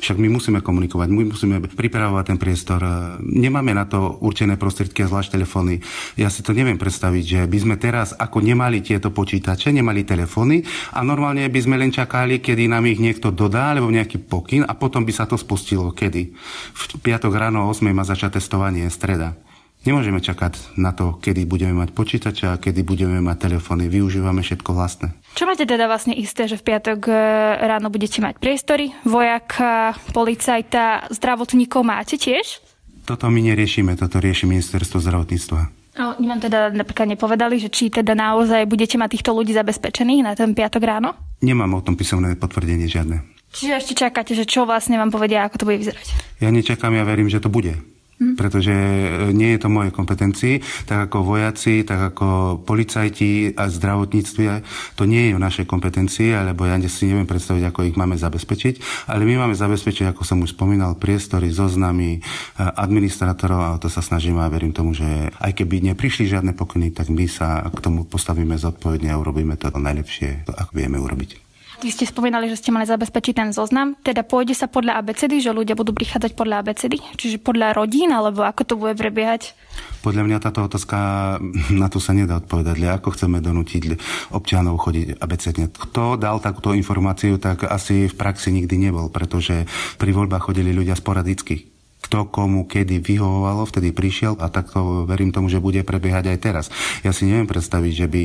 Však 0.00 0.16
my 0.16 0.32
musíme 0.32 0.64
komunikovať, 0.64 1.08
my 1.12 1.28
musíme 1.28 1.60
pripravovať 1.60 2.24
ten 2.24 2.38
priestor. 2.40 2.80
Nemáme 3.20 3.76
na 3.76 3.84
to 3.84 4.16
určené 4.24 4.56
prostriedky 4.56 5.04
a 5.04 5.10
zvlášť 5.12 5.36
telefóny. 5.36 5.84
Ja 6.16 6.32
si 6.32 6.40
to 6.40 6.56
neviem 6.56 6.80
predstaviť, 6.80 7.24
že 7.24 7.40
by 7.44 7.58
sme 7.60 7.76
teraz 7.76 8.16
ako 8.16 8.40
nemali 8.40 8.80
tieto 8.80 9.12
počítače, 9.12 9.68
nemali 9.68 10.08
telefóny 10.08 10.64
a 10.96 11.04
normálne 11.04 11.44
by 11.52 11.60
sme 11.60 11.76
len 11.76 11.92
čakali, 11.92 12.40
kedy 12.40 12.64
nám 12.72 12.88
ich 12.88 12.96
niekto 12.96 13.28
dodá, 13.28 13.76
alebo 13.76 13.92
nejaký 13.92 14.24
pokyn 14.24 14.64
a 14.64 14.72
potom 14.72 15.04
by 15.04 15.12
sa 15.12 15.28
to 15.28 15.36
spustilo. 15.36 15.92
Kedy? 15.92 16.32
V 16.72 16.82
piatok 17.04 17.36
ráno 17.36 17.68
o 17.68 17.70
8 17.70 17.84
má 17.92 18.02
začať 18.02 18.40
testovanie, 18.40 18.88
streda. 18.88 19.36
Nemôžeme 19.80 20.20
čakať 20.20 20.76
na 20.76 20.92
to, 20.92 21.16
kedy 21.16 21.48
budeme 21.48 21.72
mať 21.72 21.96
počítače 21.96 22.52
a 22.52 22.60
kedy 22.60 22.84
budeme 22.84 23.24
mať 23.24 23.48
telefóny. 23.48 23.88
Využívame 23.88 24.44
všetko 24.44 24.76
vlastné. 24.76 25.16
Čo 25.32 25.48
máte 25.48 25.64
teda 25.64 25.88
vlastne 25.88 26.12
isté, 26.12 26.44
že 26.44 26.60
v 26.60 26.68
piatok 26.68 27.08
e, 27.08 27.12
ráno 27.64 27.88
budete 27.88 28.20
mať 28.20 28.36
priestory? 28.36 28.92
Vojaka, 29.08 29.96
policajta, 30.12 31.08
zdravotníkov 31.08 31.80
máte 31.80 32.20
tiež? 32.20 32.60
Toto 33.08 33.32
my 33.32 33.40
neriešime, 33.40 33.96
toto 33.96 34.20
rieši 34.20 34.44
ministerstvo 34.44 35.00
zdravotníctva. 35.00 35.60
No, 35.96 36.14
oni 36.20 36.28
vám 36.28 36.44
teda 36.44 36.70
napríklad 36.76 37.16
nepovedali, 37.16 37.56
že 37.56 37.72
či 37.72 37.88
teda 37.88 38.12
naozaj 38.12 38.68
budete 38.68 39.00
mať 39.00 39.16
týchto 39.16 39.32
ľudí 39.32 39.56
zabezpečených 39.56 40.22
na 40.22 40.36
ten 40.36 40.52
piatok 40.52 40.82
ráno? 40.84 41.16
Nemám 41.40 41.80
o 41.80 41.84
tom 41.84 41.96
písomné 41.96 42.36
potvrdenie 42.36 42.84
žiadne. 42.84 43.24
Čiže 43.50 43.72
ešte 43.80 43.94
čakáte, 43.96 44.36
že 44.36 44.44
čo 44.44 44.68
vlastne 44.68 45.00
vám 45.00 45.10
povedia, 45.10 45.42
ako 45.42 45.56
to 45.56 45.66
bude 45.66 45.82
vyzerať? 45.82 46.38
Ja 46.38 46.52
nečakám, 46.54 46.94
ja 46.94 47.02
verím, 47.02 47.32
že 47.32 47.42
to 47.42 47.50
bude. 47.50 47.74
Hm. 48.20 48.36
pretože 48.36 48.68
e, 48.68 49.32
nie 49.32 49.56
je 49.56 49.64
to 49.64 49.72
moje 49.72 49.88
kompetencii, 49.96 50.60
tak 50.84 51.08
ako 51.08 51.24
vojaci, 51.24 51.88
tak 51.88 52.12
ako 52.12 52.60
policajti 52.68 53.56
a 53.56 53.64
zdravotníctve, 53.72 54.60
to 54.92 55.08
nie 55.08 55.32
je 55.32 55.40
v 55.40 55.40
našej 55.40 55.64
kompetencii, 55.64 56.36
alebo 56.36 56.68
ja 56.68 56.76
si 56.84 57.08
neviem 57.08 57.24
predstaviť, 57.24 57.72
ako 57.72 57.80
ich 57.88 57.96
máme 57.96 58.20
zabezpečiť, 58.20 59.08
ale 59.08 59.24
my 59.24 59.40
máme 59.40 59.56
zabezpečiť, 59.56 60.12
ako 60.12 60.28
som 60.28 60.44
už 60.44 60.52
spomínal, 60.52 61.00
priestory, 61.00 61.48
zoznamy, 61.48 62.20
e, 62.20 62.60
administratorov 62.60 63.56
a 63.56 63.80
to 63.80 63.88
sa 63.88 64.04
snažíme 64.04 64.44
a 64.44 64.52
verím 64.52 64.76
tomu, 64.76 64.92
že 64.92 65.32
aj 65.40 65.56
keby 65.56 65.80
neprišli 65.88 66.28
žiadne 66.28 66.52
pokyny, 66.52 66.92
tak 66.92 67.08
my 67.08 67.24
sa 67.24 67.64
k 67.72 67.78
tomu 67.80 68.04
postavíme 68.04 68.52
zodpovedne 68.60 69.16
a 69.16 69.16
urobíme 69.16 69.56
to 69.56 69.72
najlepšie, 69.72 70.44
ako 70.44 70.76
vieme 70.76 71.00
urobiť. 71.00 71.49
Vy 71.80 71.88
ste 71.88 72.04
spomínali, 72.04 72.44
že 72.52 72.60
ste 72.60 72.76
mali 72.76 72.84
zabezpečiť 72.84 73.32
ten 73.32 73.50
zoznam, 73.56 73.96
teda 74.04 74.20
pôjde 74.20 74.52
sa 74.52 74.68
podľa 74.68 75.00
abecedy, 75.00 75.40
že 75.40 75.48
ľudia 75.48 75.72
budú 75.72 75.96
prichádzať 75.96 76.36
podľa 76.36 76.60
abecedy, 76.60 77.00
čiže 77.16 77.40
podľa 77.40 77.72
rodín, 77.72 78.12
alebo 78.12 78.44
ako 78.44 78.62
to 78.68 78.74
bude 78.76 79.00
prebiehať? 79.00 79.56
Podľa 80.04 80.28
mňa 80.28 80.44
táto 80.44 80.60
otázka, 80.68 80.96
na 81.72 81.88
to 81.88 81.96
sa 81.96 82.12
nedá 82.12 82.36
odpovedať. 82.36 83.00
Ako 83.00 83.16
chceme 83.16 83.40
donútiť 83.40 83.96
občanov 84.36 84.76
chodiť 84.76 85.24
abecedne? 85.24 85.72
Kto 85.72 86.20
dal 86.20 86.44
takúto 86.44 86.76
informáciu, 86.76 87.40
tak 87.40 87.64
asi 87.64 88.12
v 88.12 88.14
praxi 88.14 88.52
nikdy 88.52 88.76
nebol, 88.76 89.08
pretože 89.08 89.64
pri 89.96 90.12
voľbách 90.12 90.52
chodili 90.52 90.76
ľudia 90.76 90.92
sporadicky 90.92 91.69
kto 92.00 92.26
komu 92.32 92.64
kedy 92.64 92.98
vyhovovalo, 93.04 93.68
vtedy 93.68 93.92
prišiel 93.92 94.40
a 94.40 94.48
takto 94.48 95.04
verím 95.04 95.30
tomu, 95.30 95.52
že 95.52 95.62
bude 95.62 95.84
prebiehať 95.84 96.32
aj 96.32 96.38
teraz. 96.40 96.66
Ja 97.04 97.12
si 97.12 97.28
neviem 97.28 97.46
predstaviť, 97.46 97.92
že 97.92 98.06
by 98.08 98.22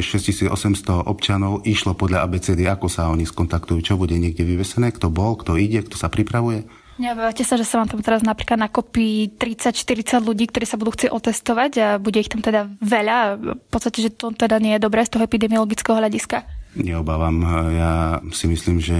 6800 0.00 0.48
mm, 0.50 1.06
občanov 1.06 1.62
išlo 1.68 1.92
podľa 1.92 2.24
ABCD, 2.26 2.64
ako 2.66 2.88
sa 2.88 3.12
oni 3.12 3.28
skontaktujú, 3.28 3.78
čo 3.84 3.94
bude 4.00 4.16
niekde 4.16 4.42
vyvesené, 4.42 4.90
kto 4.90 5.12
bol, 5.12 5.36
kto 5.36 5.60
ide, 5.60 5.84
kto 5.84 6.00
sa 6.00 6.08
pripravuje. 6.08 6.64
Neobávate 7.00 7.40
sa, 7.40 7.56
že 7.56 7.64
sa 7.64 7.80
vám 7.80 7.88
tam 7.88 8.04
teraz 8.04 8.20
napríklad 8.20 8.60
nakopí 8.60 9.32
30-40 9.40 10.22
ľudí, 10.22 10.44
ktorí 10.44 10.68
sa 10.68 10.76
budú 10.76 10.92
chcieť 10.92 11.10
otestovať 11.10 11.72
a 11.80 11.88
bude 11.96 12.20
ich 12.20 12.28
tam 12.28 12.44
teda 12.44 12.68
veľa. 12.84 13.40
V 13.40 13.68
podstate, 13.72 14.04
že 14.04 14.10
to 14.12 14.28
teda 14.36 14.60
nie 14.60 14.76
je 14.76 14.84
dobré 14.84 15.00
z 15.02 15.16
toho 15.16 15.24
epidemiologického 15.24 15.96
hľadiska. 15.96 16.61
Neobávam. 16.72 17.44
Ja 17.76 18.24
si 18.32 18.48
myslím, 18.48 18.80
že 18.80 18.96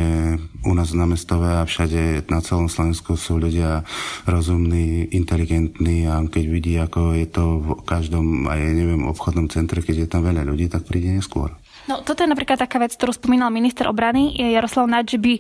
u 0.61 0.77
nás 0.77 0.93
na 0.93 1.09
mestové 1.09 1.57
a 1.57 1.65
všade 1.65 2.29
na 2.29 2.45
celom 2.45 2.69
Slovensku 2.69 3.17
sú 3.17 3.41
ľudia 3.41 3.89
rozumní, 4.29 5.09
inteligentní 5.09 6.05
a 6.05 6.21
keď 6.29 6.45
vidí, 6.53 6.77
ako 6.77 7.17
je 7.17 7.27
to 7.33 7.65
v 7.65 7.69
každom, 7.89 8.45
aj 8.45 8.61
neviem, 8.61 9.09
obchodnom 9.09 9.49
centre, 9.49 9.81
keď 9.81 10.05
je 10.05 10.09
tam 10.13 10.21
veľa 10.21 10.45
ľudí, 10.45 10.69
tak 10.69 10.85
príde 10.85 11.17
neskôr. 11.17 11.57
No 11.89 12.05
toto 12.05 12.23
je 12.23 12.31
napríklad 12.31 12.61
taká 12.61 12.79
vec, 12.79 12.95
ktorú 12.95 13.11
spomínal 13.11 13.51
minister 13.51 13.89
obrany 13.91 14.37
Jaroslav 14.37 14.87
Naď, 14.87 15.17
že 15.17 15.19
by 15.19 15.33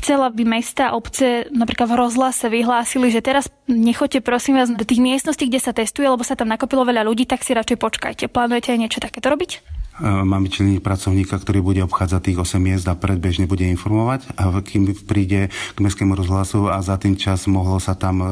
chcela, 0.00 0.30
aby 0.30 0.48
mesta 0.48 0.88
a 0.88 0.96
obce 0.96 1.50
napríklad 1.52 1.90
v 1.90 1.98
rozhlase 2.06 2.46
vyhlásili, 2.48 3.12
že 3.12 3.20
teraz 3.20 3.50
nechoďte 3.66 4.24
prosím 4.24 4.62
vás 4.62 4.70
do 4.70 4.86
tých 4.86 5.02
miestností, 5.02 5.50
kde 5.50 5.60
sa 5.60 5.74
testuje, 5.74 6.06
lebo 6.08 6.22
sa 6.22 6.38
tam 6.38 6.48
nakopilo 6.48 6.86
veľa 6.86 7.02
ľudí, 7.04 7.26
tak 7.26 7.42
si 7.42 7.52
radšej 7.52 7.82
počkajte. 7.82 8.24
Plánujete 8.32 8.72
aj 8.72 8.78
niečo 8.78 9.02
takéto 9.02 9.26
robiť? 9.28 9.79
Mám 10.00 10.48
vyčleniť 10.48 10.80
pracovníka, 10.80 11.36
ktorý 11.36 11.60
bude 11.60 11.80
obchádzať 11.84 12.32
tých 12.32 12.38
8 12.40 12.56
miest 12.56 12.88
a 12.88 12.96
predbežne 12.96 13.44
bude 13.44 13.68
informovať 13.68 14.32
a 14.40 14.48
kým 14.64 14.96
príde 15.04 15.52
k 15.52 15.78
mestskému 15.78 16.16
rozhlasu 16.16 16.72
a 16.72 16.80
za 16.80 16.96
tým 16.96 17.20
čas 17.20 17.44
mohlo 17.44 17.76
sa 17.76 17.92
tam 17.92 18.16
e, 18.20 18.28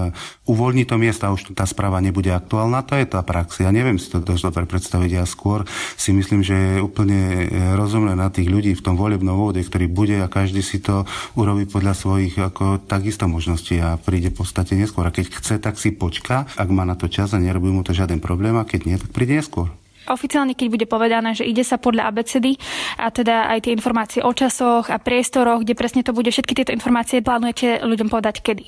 uvoľniť 0.48 0.86
to 0.88 0.96
miesto 0.96 1.22
a 1.28 1.34
už 1.36 1.52
tá 1.52 1.68
správa 1.68 2.00
nebude 2.00 2.32
aktuálna, 2.32 2.84
to 2.88 2.96
je 2.96 3.04
tá 3.04 3.20
prax. 3.20 3.60
Ja 3.60 3.68
neviem 3.68 4.00
si 4.00 4.08
to 4.08 4.24
dosť 4.24 4.48
dobre 4.48 4.64
predstaviť. 4.64 5.10
Ja 5.12 5.24
skôr 5.28 5.68
si 6.00 6.16
myslím, 6.16 6.40
že 6.40 6.56
je 6.56 6.84
úplne 6.84 7.46
e, 7.46 7.76
rozumné 7.76 8.16
na 8.16 8.32
tých 8.32 8.48
ľudí 8.48 8.72
v 8.72 8.84
tom 8.84 8.96
volebnom 8.96 9.36
vode, 9.36 9.60
ktorý 9.60 9.86
bude 9.92 10.16
a 10.24 10.32
každý 10.32 10.64
si 10.64 10.80
to 10.80 11.04
urobí 11.36 11.68
podľa 11.68 11.92
svojich 11.92 12.34
ako 12.40 12.80
takisto 12.88 13.28
možností 13.28 13.76
a 13.78 14.00
príde 14.00 14.32
v 14.32 14.40
podstate 14.40 14.72
neskôr. 14.72 15.04
A 15.04 15.14
keď 15.14 15.36
chce, 15.36 15.54
tak 15.60 15.76
si 15.76 15.92
počka, 15.92 16.48
ak 16.56 16.68
má 16.72 16.88
na 16.88 16.96
to 16.96 17.12
čas 17.12 17.36
a 17.36 17.38
nerobí 17.38 17.68
mu 17.68 17.84
to 17.84 17.92
žiaden 17.92 18.24
problém 18.24 18.56
a 18.56 18.66
keď 18.66 18.80
nie, 18.88 18.96
tak 18.96 19.12
príde 19.12 19.36
neskôr 19.36 19.77
oficiálne, 20.12 20.56
keď 20.56 20.66
bude 20.72 20.86
povedané, 20.88 21.36
že 21.36 21.46
ide 21.46 21.62
sa 21.62 21.76
podľa 21.76 22.08
abecedy 22.08 22.56
a 22.96 23.08
teda 23.12 23.52
aj 23.52 23.68
tie 23.68 23.72
informácie 23.74 24.20
o 24.24 24.32
časoch 24.32 24.88
a 24.88 24.98
priestoroch, 25.00 25.62
kde 25.62 25.74
presne 25.78 26.02
to 26.04 26.16
bude, 26.16 26.28
všetky 26.28 26.56
tieto 26.56 26.74
informácie 26.74 27.24
plánujete 27.24 27.84
ľuďom 27.84 28.08
povedať 28.08 28.40
kedy? 28.40 28.66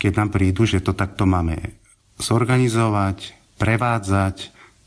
Keď 0.00 0.12
nám 0.16 0.32
prídu, 0.32 0.64
že 0.64 0.80
to 0.80 0.96
takto 0.96 1.28
máme 1.28 1.76
zorganizovať, 2.16 3.36
prevádzať, 3.60 4.36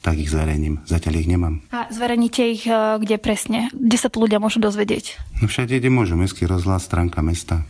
tak 0.04 0.20
ich 0.20 0.28
zverejním. 0.28 0.84
Zatiaľ 0.84 1.14
ich 1.24 1.32
nemám. 1.32 1.64
A 1.72 1.88
zverejníte 1.88 2.44
ich 2.44 2.68
e, 2.68 3.00
kde 3.00 3.16
presne? 3.16 3.72
Kde 3.72 3.98
sa 3.98 4.12
to 4.12 4.20
ľudia 4.20 4.44
môžu 4.44 4.60
dozvedieť? 4.60 5.16
No 5.40 5.48
všade, 5.48 5.80
kde 5.80 5.88
môžu. 5.88 6.20
Mestský 6.20 6.44
rozhlas, 6.44 6.84
stránka 6.84 7.24
mesta. 7.24 7.64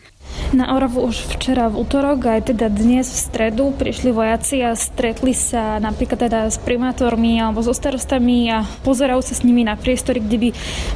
Na 0.53 0.77
Oravu 0.77 1.09
už 1.09 1.33
včera 1.33 1.65
v 1.65 1.81
útorok, 1.81 2.29
aj 2.29 2.53
teda 2.53 2.69
dnes 2.69 3.09
v 3.09 3.17
stredu 3.17 3.73
prišli 3.73 4.13
vojaci 4.13 4.61
a 4.61 4.77
stretli 4.77 5.33
sa 5.33 5.81
napríklad 5.81 6.29
teda 6.29 6.45
s 6.45 6.61
primátormi 6.61 7.41
alebo 7.41 7.65
so 7.65 7.73
starostami 7.73 8.53
a 8.53 8.61
pozerajú 8.85 9.25
sa 9.25 9.33
s 9.33 9.41
nimi 9.41 9.65
na 9.65 9.73
priestory, 9.73 10.21
kde 10.21 10.37
by 10.37 10.49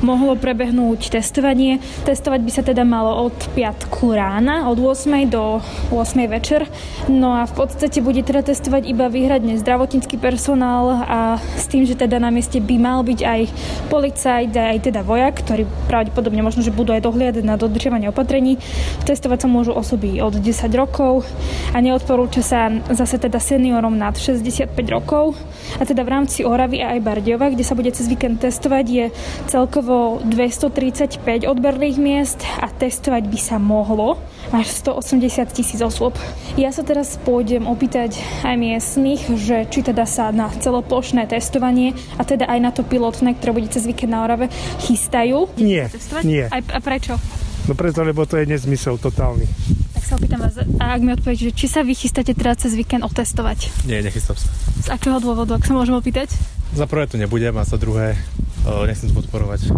mohlo 0.06 0.38
prebehnúť 0.38 1.10
testovanie. 1.10 1.82
Testovať 2.06 2.42
by 2.46 2.52
sa 2.54 2.62
teda 2.62 2.86
malo 2.86 3.28
od 3.30 3.36
piatku 3.58 4.14
rána, 4.14 4.70
od 4.70 4.78
8 4.78 5.26
do 5.26 5.58
8 5.90 6.30
večer. 6.30 6.70
No 7.10 7.34
a 7.34 7.50
v 7.50 7.54
podstate 7.58 8.00
bude 8.06 8.22
teda 8.22 8.46
testovať 8.46 8.86
iba 8.86 9.10
výhradne 9.10 9.58
zdravotnícky 9.58 10.22
personál 10.22 11.02
a 11.04 11.20
s 11.58 11.66
tým, 11.66 11.84
že 11.84 11.98
teda 11.98 12.22
na 12.22 12.30
mieste 12.30 12.62
by 12.62 12.76
mal 12.78 13.02
byť 13.02 13.20
aj 13.26 13.42
policajt, 13.90 14.54
aj 14.54 14.78
teda 14.86 15.02
vojak, 15.02 15.42
ktorý 15.42 15.66
pravdepodobne 15.90 16.46
možno, 16.46 16.62
že 16.62 16.70
budú 16.70 16.94
aj 16.94 17.04
dohliadať 17.04 17.44
na 17.44 17.58
dodržiavanie 17.58 18.08
opatrení. 18.14 18.62
Testovať 19.04 19.27
testovať 19.28 19.44
sa 19.44 19.52
môžu 19.52 19.76
osoby 19.76 20.24
od 20.24 20.40
10 20.40 20.72
rokov 20.72 21.28
a 21.76 21.84
neodporúča 21.84 22.40
sa 22.40 22.72
zase 22.96 23.20
teda 23.20 23.44
seniorom 23.44 24.00
nad 24.00 24.16
65 24.16 24.72
rokov. 24.88 25.36
A 25.76 25.84
teda 25.84 26.08
v 26.08 26.16
rámci 26.16 26.48
Oravy 26.48 26.80
a 26.80 26.96
aj 26.96 27.04
Bardiova, 27.04 27.52
kde 27.52 27.68
sa 27.68 27.76
bude 27.76 27.92
cez 27.92 28.08
víkend 28.08 28.40
testovať, 28.40 28.86
je 28.88 29.06
celkovo 29.52 30.24
235 30.24 31.44
odberných 31.44 32.00
miest 32.00 32.40
a 32.56 32.72
testovať 32.72 33.28
by 33.28 33.36
sa 33.36 33.60
mohlo 33.60 34.16
až 34.56 34.72
180 34.96 35.20
tisíc 35.52 35.84
osôb. 35.84 36.16
Ja 36.56 36.72
sa 36.72 36.88
teraz 36.88 37.20
pôjdem 37.20 37.68
opýtať 37.68 38.16
aj 38.48 38.56
miestnych, 38.56 39.28
že 39.44 39.68
či 39.68 39.84
teda 39.84 40.08
sa 40.08 40.32
na 40.32 40.48
celoplošné 40.48 41.28
testovanie 41.28 41.92
a 42.16 42.24
teda 42.24 42.48
aj 42.48 42.60
na 42.64 42.72
to 42.72 42.88
pilotné, 42.88 43.36
ktoré 43.36 43.52
bude 43.60 43.68
cez 43.68 43.84
víkend 43.84 44.16
na 44.16 44.24
Orave, 44.24 44.48
chystajú. 44.88 45.52
Nie, 45.60 45.92
nie. 46.24 46.48
Aj, 46.48 46.64
a 46.64 46.80
prečo? 46.80 47.20
No 47.68 47.76
preto, 47.76 48.00
lebo 48.08 48.24
to 48.24 48.40
je 48.40 48.48
nezmysel 48.48 48.96
totálny. 48.96 49.44
Tak 49.92 50.04
sa 50.08 50.14
opýtam 50.16 50.40
vás, 50.40 50.56
a 50.56 50.96
ak 50.96 51.04
mi 51.04 51.12
odpoviete, 51.12 51.52
že 51.52 51.54
či 51.54 51.68
sa 51.68 51.84
vy 51.84 52.00
chystáte 52.00 52.32
teda 52.32 52.56
cez 52.56 52.72
víkend 52.80 53.04
otestovať? 53.04 53.84
Nie, 53.84 54.00
nechystám 54.00 54.40
sa. 54.40 54.48
Z 54.84 54.88
akého 54.88 55.20
dôvodu, 55.20 55.60
ak 55.60 55.68
sa 55.68 55.76
môžem 55.76 56.00
opýtať? 56.00 56.32
Za 56.72 56.88
prvé 56.88 57.12
to 57.12 57.20
nebudem 57.20 57.52
a 57.60 57.68
za 57.68 57.76
druhé 57.76 58.16
o, 58.64 58.88
nechcem 58.88 59.12
podporovať 59.12 59.72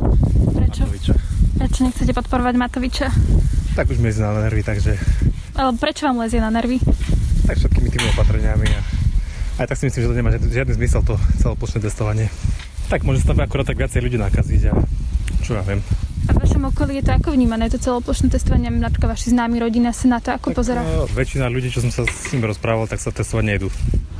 Prečo? 0.53 0.85
Matoviča. 0.85 1.13
Prečo 1.57 1.79
nechcete 1.81 2.13
podporovať 2.13 2.53
Matoviča? 2.61 3.07
Tak 3.73 3.89
už 3.89 3.97
mi 3.97 4.13
na 4.13 4.37
nervy, 4.37 4.61
takže... 4.61 4.93
Ale 5.57 5.73
prečo 5.73 6.05
vám 6.05 6.21
lezie 6.21 6.37
na 6.37 6.53
nervy? 6.53 6.77
Tak 7.49 7.57
všetkými 7.57 7.89
tými 7.89 8.05
opatreniami 8.13 8.69
a 8.69 8.81
aj 9.59 9.65
tak 9.65 9.77
si 9.81 9.89
myslím, 9.89 10.01
že 10.05 10.09
to 10.13 10.15
nemá 10.15 10.29
žiadny 10.31 10.73
zmysel 10.77 11.01
to 11.01 11.17
celoplošné 11.41 11.83
testovanie. 11.83 12.29
Tak 12.87 13.01
môže 13.01 13.25
sa 13.25 13.33
tam 13.33 13.41
akurát 13.41 13.65
tak 13.65 13.81
viacej 13.81 14.05
ľudí 14.05 14.15
nakaziť 14.21 14.61
a 14.71 14.73
čo 15.41 15.57
ja 15.57 15.65
viem. 15.65 15.81
A 16.27 16.35
v 16.35 16.37
vašom 16.43 16.67
okolí 16.67 16.99
je 16.99 17.07
to 17.07 17.11
ako 17.15 17.31
vnímané, 17.31 17.71
to 17.71 17.79
celoplošné 17.79 18.27
testovanie? 18.27 18.67
Napríklad 18.67 19.15
vaši 19.15 19.31
známi 19.31 19.61
rodina 19.61 19.95
sa 19.95 20.11
na 20.11 20.19
to 20.19 20.35
ako 20.35 20.51
tak, 20.51 20.57
pozera? 20.59 20.81
No, 20.83 21.07
väčšina 21.07 21.47
ľudí, 21.47 21.71
čo 21.71 21.79
som 21.79 21.93
sa 21.93 22.03
s 22.03 22.35
ním 22.35 22.43
rozprával, 22.43 22.91
tak 22.91 22.99
sa 22.99 23.15
testovať 23.15 23.45
nejdú. 23.45 23.67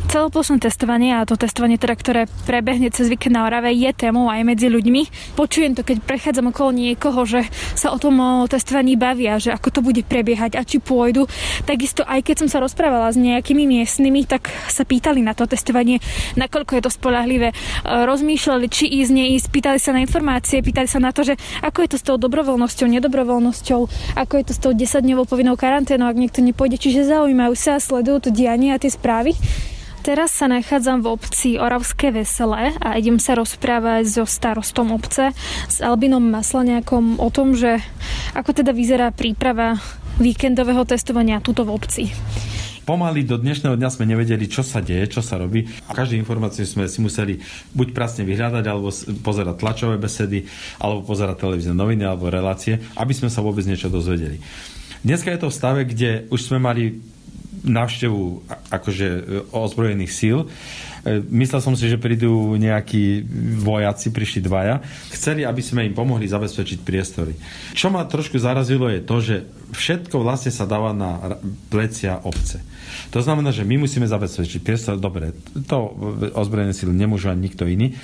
Celoplošné 0.09 0.57
testovanie 0.57 1.13
a 1.13 1.21
to 1.21 1.37
testovanie, 1.37 1.77
teda, 1.77 1.93
ktoré 1.93 2.21
prebehne 2.49 2.89
cez 2.89 3.13
víkend 3.13 3.37
na 3.37 3.45
Orave, 3.45 3.69
je 3.77 3.93
témou 3.93 4.25
aj 4.25 4.41
medzi 4.41 4.65
ľuďmi. 4.65 5.05
Počujem 5.37 5.77
to, 5.77 5.85
keď 5.85 6.01
prechádzam 6.01 6.49
okolo 6.49 6.73
niekoho, 6.73 7.29
že 7.29 7.45
sa 7.77 7.93
o 7.93 8.01
tom 8.01 8.17
testovaní 8.49 8.97
bavia, 8.97 9.37
že 9.37 9.53
ako 9.53 9.69
to 9.69 9.79
bude 9.85 10.01
prebiehať 10.09 10.57
a 10.57 10.65
či 10.65 10.81
pôjdu. 10.81 11.29
Takisto 11.61 12.01
aj 12.09 12.25
keď 12.25 12.35
som 12.41 12.49
sa 12.49 12.57
rozprávala 12.57 13.13
s 13.13 13.21
nejakými 13.21 13.69
miestnymi, 13.69 14.25
tak 14.25 14.49
sa 14.49 14.81
pýtali 14.81 15.21
na 15.21 15.37
to 15.37 15.45
testovanie, 15.45 16.01
nakoľko 16.33 16.81
je 16.81 16.83
to 16.89 16.89
spolahlivé. 16.89 17.53
E, 17.53 17.55
rozmýšľali, 17.85 18.65
či 18.65 18.89
ísť, 18.89 19.13
neísť, 19.13 19.53
pýtali 19.53 19.77
sa 19.77 19.93
na 19.93 20.01
informácie, 20.01 20.65
pýtali 20.65 20.89
sa 20.89 20.97
na 20.97 21.13
to, 21.13 21.21
že 21.21 21.37
ako 21.61 21.85
je 21.85 21.89
to 21.93 21.97
s 22.01 22.05
tou 22.09 22.17
dobrovoľnosťou, 22.17 22.97
nedobrovoľnosťou, 22.97 23.81
ako 24.17 24.33
je 24.41 24.43
to 24.49 24.53
s 24.57 24.59
tou 24.59 24.73
10-dňovou 24.73 25.29
povinnou 25.29 25.53
karanténou, 25.53 26.09
ak 26.09 26.17
niekto 26.17 26.41
nepôjde. 26.41 26.81
Čiže 26.81 27.13
zaujímajú 27.13 27.53
sa, 27.53 27.77
sledujú 27.77 28.25
to 28.25 28.29
dianie 28.33 28.73
a 28.73 28.81
tie 28.81 28.89
správy. 28.89 29.37
Teraz 30.09 30.33
sa 30.33 30.49
nachádzam 30.49 31.05
v 31.05 31.13
obci 31.13 31.61
Oravské 31.61 32.09
Veselé 32.09 32.73
a 32.81 32.97
idem 32.97 33.21
sa 33.21 33.37
rozprávať 33.37 34.09
so 34.09 34.25
starostom 34.25 34.89
obce, 34.89 35.29
s 35.69 35.85
Albinom 35.85 36.25
Maslaniakom 36.33 37.21
o 37.21 37.29
tom, 37.29 37.53
že 37.53 37.77
ako 38.33 38.57
teda 38.57 38.73
vyzerá 38.73 39.13
príprava 39.13 39.77
víkendového 40.17 40.81
testovania 40.89 41.37
tuto 41.45 41.61
v 41.61 41.77
obci 41.77 42.03
pomaly 42.89 43.21
do 43.21 43.37
dnešného 43.37 43.77
dňa 43.77 43.89
sme 43.93 44.09
nevedeli, 44.09 44.49
čo 44.49 44.65
sa 44.65 44.81
deje, 44.81 45.13
čo 45.13 45.21
sa 45.21 45.37
robí. 45.37 45.69
Každú 45.93 46.17
informáciu 46.17 46.65
sme 46.65 46.89
si 46.89 47.05
museli 47.05 47.37
buď 47.77 47.93
prasne 47.93 48.25
vyhľadať, 48.25 48.65
alebo 48.65 48.89
pozerať 49.21 49.61
tlačové 49.61 50.01
besedy, 50.01 50.49
alebo 50.81 51.05
pozerať 51.05 51.37
televízne 51.37 51.77
noviny, 51.77 52.09
alebo 52.09 52.33
relácie, 52.33 52.81
aby 52.97 53.13
sme 53.13 53.29
sa 53.29 53.45
vôbec 53.45 53.61
niečo 53.69 53.93
dozvedeli. 53.93 54.41
Dneska 55.05 55.29
je 55.29 55.37
to 55.37 55.53
v 55.53 55.57
stave, 55.61 55.85
kde 55.85 56.25
už 56.33 56.49
sme 56.49 56.57
mali 56.57 56.97
návštevu 57.63 58.21
akože 58.71 59.07
e, 59.07 59.21
ozbrojených 59.51 60.11
síl. 60.11 60.47
E, 61.03 61.19
myslel 61.31 61.61
som 61.63 61.73
si, 61.75 61.87
že 61.87 62.01
prídu 62.01 62.55
nejakí 62.55 63.23
vojaci, 63.63 64.11
prišli 64.11 64.45
dvaja. 64.45 64.83
Chceli, 65.11 65.43
aby 65.43 65.61
sme 65.63 65.87
im 65.87 65.95
pomohli 65.95 66.27
zabezpečiť 66.27 66.83
priestory. 66.83 67.35
Čo 67.75 67.91
ma 67.91 68.05
trošku 68.05 68.39
zarazilo 68.39 68.87
je 68.91 69.01
to, 69.03 69.17
že 69.19 69.35
všetko 69.75 70.21
vlastne 70.21 70.51
sa 70.51 70.67
dáva 70.67 70.91
na 70.91 71.39
plecia 71.71 72.19
obce. 72.23 72.61
To 73.15 73.19
znamená, 73.23 73.49
že 73.49 73.65
my 73.65 73.81
musíme 73.81 74.05
zabezpečiť 74.05 74.59
priestor. 74.61 74.95
Dobre, 75.01 75.33
to 75.65 75.93
ozbrojené 76.35 76.75
síly 76.75 76.93
nemôžu 76.93 77.31
ani 77.31 77.49
nikto 77.49 77.65
iný. 77.65 77.95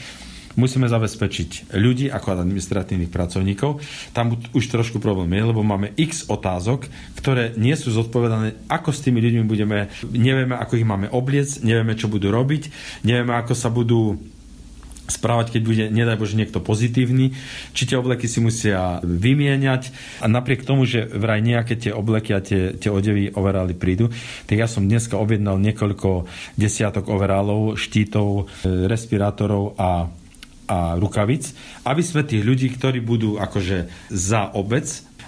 Musíme 0.56 0.88
zabezpečiť 0.88 1.76
ľudí 1.76 2.12
ako 2.12 2.42
administratívnych 2.42 3.12
pracovníkov. 3.12 3.80
Tam 4.12 4.36
už 4.56 4.64
trošku 4.68 5.00
problém 5.04 5.32
je, 5.36 5.44
lebo 5.52 5.62
máme 5.64 5.94
x 5.96 6.28
otázok, 6.28 6.88
ktoré 7.20 7.56
nie 7.56 7.76
sú 7.76 7.92
zodpovedané, 7.92 8.56
ako 8.68 8.92
s 8.92 9.04
tými 9.04 9.20
ľuďmi 9.22 9.44
budeme, 9.48 9.92
nevieme, 10.10 10.56
ako 10.56 10.80
ich 10.80 10.88
máme 10.88 11.08
obliec, 11.12 11.62
nevieme, 11.62 11.94
čo 11.94 12.12
budú 12.12 12.32
robiť, 12.32 12.72
nevieme, 13.06 13.36
ako 13.36 13.54
sa 13.54 13.70
budú 13.72 14.18
správať, 15.06 15.58
keď 15.58 15.62
bude, 15.62 15.86
nedaj 15.94 16.18
Bože, 16.18 16.38
niekto 16.38 16.62
pozitívny, 16.62 17.38
či 17.78 17.86
tie 17.86 17.98
obleky 17.98 18.26
si 18.26 18.42
musia 18.42 18.98
vymieňať. 19.06 19.94
A 20.22 20.26
napriek 20.26 20.66
tomu, 20.66 20.90
že 20.90 21.06
vraj 21.06 21.46
nejaké 21.46 21.78
tie 21.78 21.94
obleky 21.94 22.34
a 22.34 22.42
tie, 22.42 22.74
tie 22.74 22.90
odevy 22.90 23.30
overály 23.38 23.78
prídu, 23.78 24.10
tak 24.50 24.58
ja 24.58 24.68
som 24.70 24.86
dneska 24.86 25.18
objednal 25.18 25.62
niekoľko 25.62 26.26
desiatok 26.58 27.10
overálov, 27.14 27.78
štítov, 27.78 28.50
e, 28.66 28.90
respirátorov 28.90 29.78
a 29.78 30.10
a 30.66 30.98
rukavic, 30.98 31.54
aby 31.86 32.02
sme 32.02 32.26
tých 32.26 32.44
ľudí, 32.46 32.68
ktorí 32.74 33.02
budú 33.02 33.38
akože 33.38 34.10
za 34.10 34.54
obec, 34.58 34.86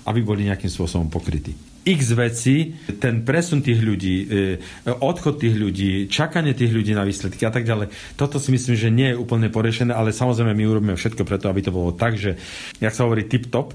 aby 0.08 0.20
boli 0.24 0.48
nejakým 0.50 0.72
spôsobom 0.72 1.12
pokrytí 1.12 1.67
x 1.88 2.12
veci, 2.20 2.75
ten 3.00 3.24
presun 3.24 3.63
tých 3.63 3.79
ľudí, 3.79 4.15
e, 4.27 4.60
odchod 5.00 5.39
tých 5.39 5.56
ľudí, 5.56 6.12
čakanie 6.12 6.51
tých 6.51 6.75
ľudí 6.75 6.91
na 6.91 7.08
výsledky 7.08 7.48
a 7.48 7.51
tak 7.56 7.63
ďalej. 7.63 7.88
Toto 8.20 8.44
si 8.44 8.51
myslím, 8.51 8.75
že 8.75 8.91
nie 8.91 9.15
je 9.15 9.20
úplne 9.20 9.48
porešené, 9.48 9.96
ale 9.96 10.12
samozrejme 10.12 10.51
my 10.51 10.63
urobíme 10.67 10.96
všetko 11.00 11.24
preto, 11.24 11.48
aby 11.48 11.63
to 11.63 11.72
bolo 11.72 11.96
tak, 11.96 12.20
že, 12.20 12.36
jak 12.84 12.91
sa 12.91 13.08
hovorí, 13.08 13.24
tip-top. 13.24 13.72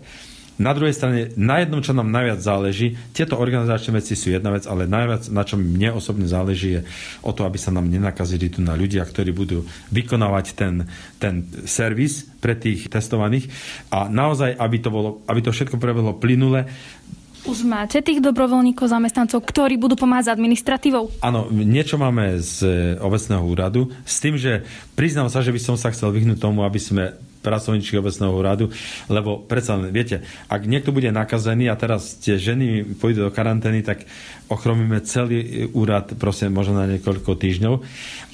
Na 0.62 0.71
druhej 0.78 0.95
strane, 0.95 1.35
na 1.35 1.59
jednom, 1.59 1.83
čo 1.83 1.90
nám 1.90 2.14
najviac 2.14 2.38
záleží, 2.38 2.95
tieto 3.11 3.35
organizačné 3.35 3.99
veci 3.99 4.14
sú 4.14 4.31
jedna 4.31 4.54
vec, 4.54 4.62
ale 4.71 4.87
najviac, 4.87 5.26
na 5.35 5.42
čom 5.42 5.59
mne 5.59 5.99
osobne 5.99 6.31
záleží, 6.31 6.78
je 6.78 6.81
o 7.26 7.35
to, 7.35 7.42
aby 7.42 7.59
sa 7.59 7.75
nám 7.75 7.90
nenakazili 7.90 8.47
tu 8.47 8.62
na 8.62 8.78
ľudia, 8.78 9.02
ktorí 9.02 9.35
budú 9.35 9.66
vykonávať 9.90 10.54
ten, 10.54 10.87
ten 11.19 11.50
servis 11.66 12.31
pre 12.38 12.54
tých 12.54 12.87
testovaných. 12.87 13.50
A 13.90 14.07
naozaj, 14.07 14.54
aby 14.54 14.76
to, 14.78 14.95
bolo, 14.95 15.11
aby 15.26 15.42
to 15.42 15.50
všetko 15.50 15.83
prebehlo 15.83 16.14
plynule, 16.14 16.71
už 17.42 17.66
máte 17.66 17.99
tých 17.99 18.23
dobrovoľníkov, 18.23 18.87
zamestnancov, 18.87 19.42
ktorí 19.42 19.75
budú 19.75 19.99
pomáhať 19.99 20.31
s 20.31 20.35
administratívou? 20.38 21.11
Áno, 21.19 21.50
niečo 21.50 21.99
máme 21.99 22.38
z 22.38 22.57
e, 22.62 22.71
obecného 23.02 23.42
úradu, 23.42 23.90
s 24.07 24.23
tým, 24.23 24.38
že 24.38 24.62
priznám 24.95 25.26
sa, 25.26 25.42
že 25.42 25.50
by 25.50 25.59
som 25.59 25.75
sa 25.75 25.90
chcel 25.90 26.14
vyhnúť 26.14 26.38
tomu, 26.38 26.62
aby 26.62 26.78
sme 26.78 27.19
pracovníčky 27.42 27.99
obecného 27.99 28.32
úradu, 28.32 28.70
lebo 29.11 29.42
predsa 29.42 29.75
viete, 29.90 30.22
ak 30.46 30.64
niekto 30.64 30.94
bude 30.94 31.11
nakazený 31.11 31.68
a 31.68 31.76
teraz 31.76 32.16
tie 32.22 32.38
ženy 32.38 32.96
pôjdu 32.96 33.26
do 33.26 33.30
karantény, 33.34 33.82
tak 33.82 34.06
ochromíme 34.52 35.00
celý 35.02 35.66
úrad 35.73 36.12
prosím 36.21 36.52
možno 36.52 36.78
na 36.78 36.87
niekoľko 36.87 37.35
týždňov, 37.35 37.75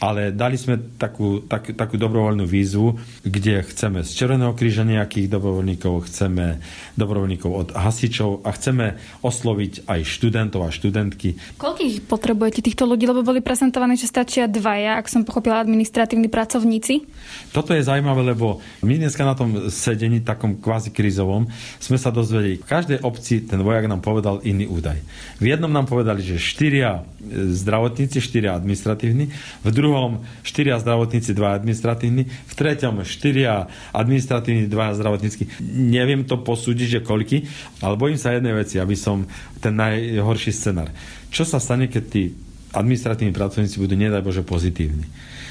ale 0.02 0.34
dali 0.34 0.58
sme 0.58 0.78
takú, 0.98 1.42
tak, 1.46 1.74
takú 1.74 1.96
dobrovoľnú 1.96 2.44
výzvu, 2.44 2.98
kde 3.22 3.62
chceme 3.64 4.02
z 4.02 4.10
Červeného 4.12 4.54
kríža 4.54 4.82
nejakých 4.82 5.30
dobrovoľníkov, 5.30 6.10
chceme 6.10 6.60
dobrovoľníkov 6.98 7.50
od 7.50 7.68
hasičov 7.74 8.42
a 8.42 8.50
chceme 8.54 8.98
osloviť 9.22 9.86
aj 9.86 10.00
študentov 10.06 10.66
a 10.66 10.74
študentky. 10.74 11.38
Koľkých 11.58 12.06
potrebujete 12.06 12.62
týchto 12.62 12.86
ľudí, 12.86 13.06
lebo 13.06 13.22
boli 13.22 13.42
prezentované, 13.42 13.94
že 13.94 14.10
stačia 14.10 14.50
dvaja, 14.50 14.98
ak 14.98 15.06
som 15.10 15.22
pochopila, 15.22 15.62
administratívni 15.62 16.30
pracovníci? 16.30 17.06
Toto 17.50 17.74
je 17.74 17.82
zaujímavé, 17.82 18.34
lebo 18.34 18.62
my 18.82 18.94
dneska 18.98 19.22
na 19.26 19.34
tom 19.34 19.70
sedení, 19.70 20.22
takom 20.22 20.58
kvázi 20.58 20.90
krizovom, 20.94 21.46
sme 21.78 21.98
sa 21.98 22.10
dozvedeli, 22.10 22.58
v 22.58 22.66
každej 22.66 22.98
obci 23.02 23.46
ten 23.46 23.62
vojak 23.62 23.86
nám 23.86 24.02
povedal 24.02 24.42
iný 24.42 24.66
údaj. 24.66 24.98
V 25.38 25.46
jednom 25.50 25.70
nám 25.70 25.86
povedali, 26.08 26.24
že 26.24 26.40
štyria 26.40 27.04
e, 27.20 27.52
zdravotníci, 27.52 28.16
štyria 28.24 28.56
administratívni, 28.56 29.28
v 29.60 29.68
druhom 29.68 30.24
štyria 30.40 30.80
zdravotníci, 30.80 31.36
dva 31.36 31.52
administratívni, 31.52 32.24
v 32.24 32.52
treťom 32.56 33.04
štyria 33.04 33.68
administratívni, 33.92 34.72
dva 34.72 34.96
zdravotnícky. 34.96 35.60
Neviem 35.68 36.24
to 36.24 36.40
posúdiť, 36.40 36.88
že 36.88 37.04
koľky, 37.04 37.44
ale 37.84 38.00
bojím 38.00 38.16
sa 38.16 38.32
jednej 38.32 38.56
veci, 38.56 38.80
aby 38.80 38.96
som 38.96 39.28
ten 39.60 39.76
najhorší 39.76 40.48
scenár. 40.48 40.88
Čo 41.28 41.44
sa 41.44 41.60
stane, 41.60 41.92
keď 41.92 42.04
tí 42.08 42.32
administratívni 42.72 43.36
pracovníci 43.36 43.76
budú, 43.76 43.92
nedaj 43.92 44.24
Bože, 44.24 44.40
pozitívni? 44.40 45.04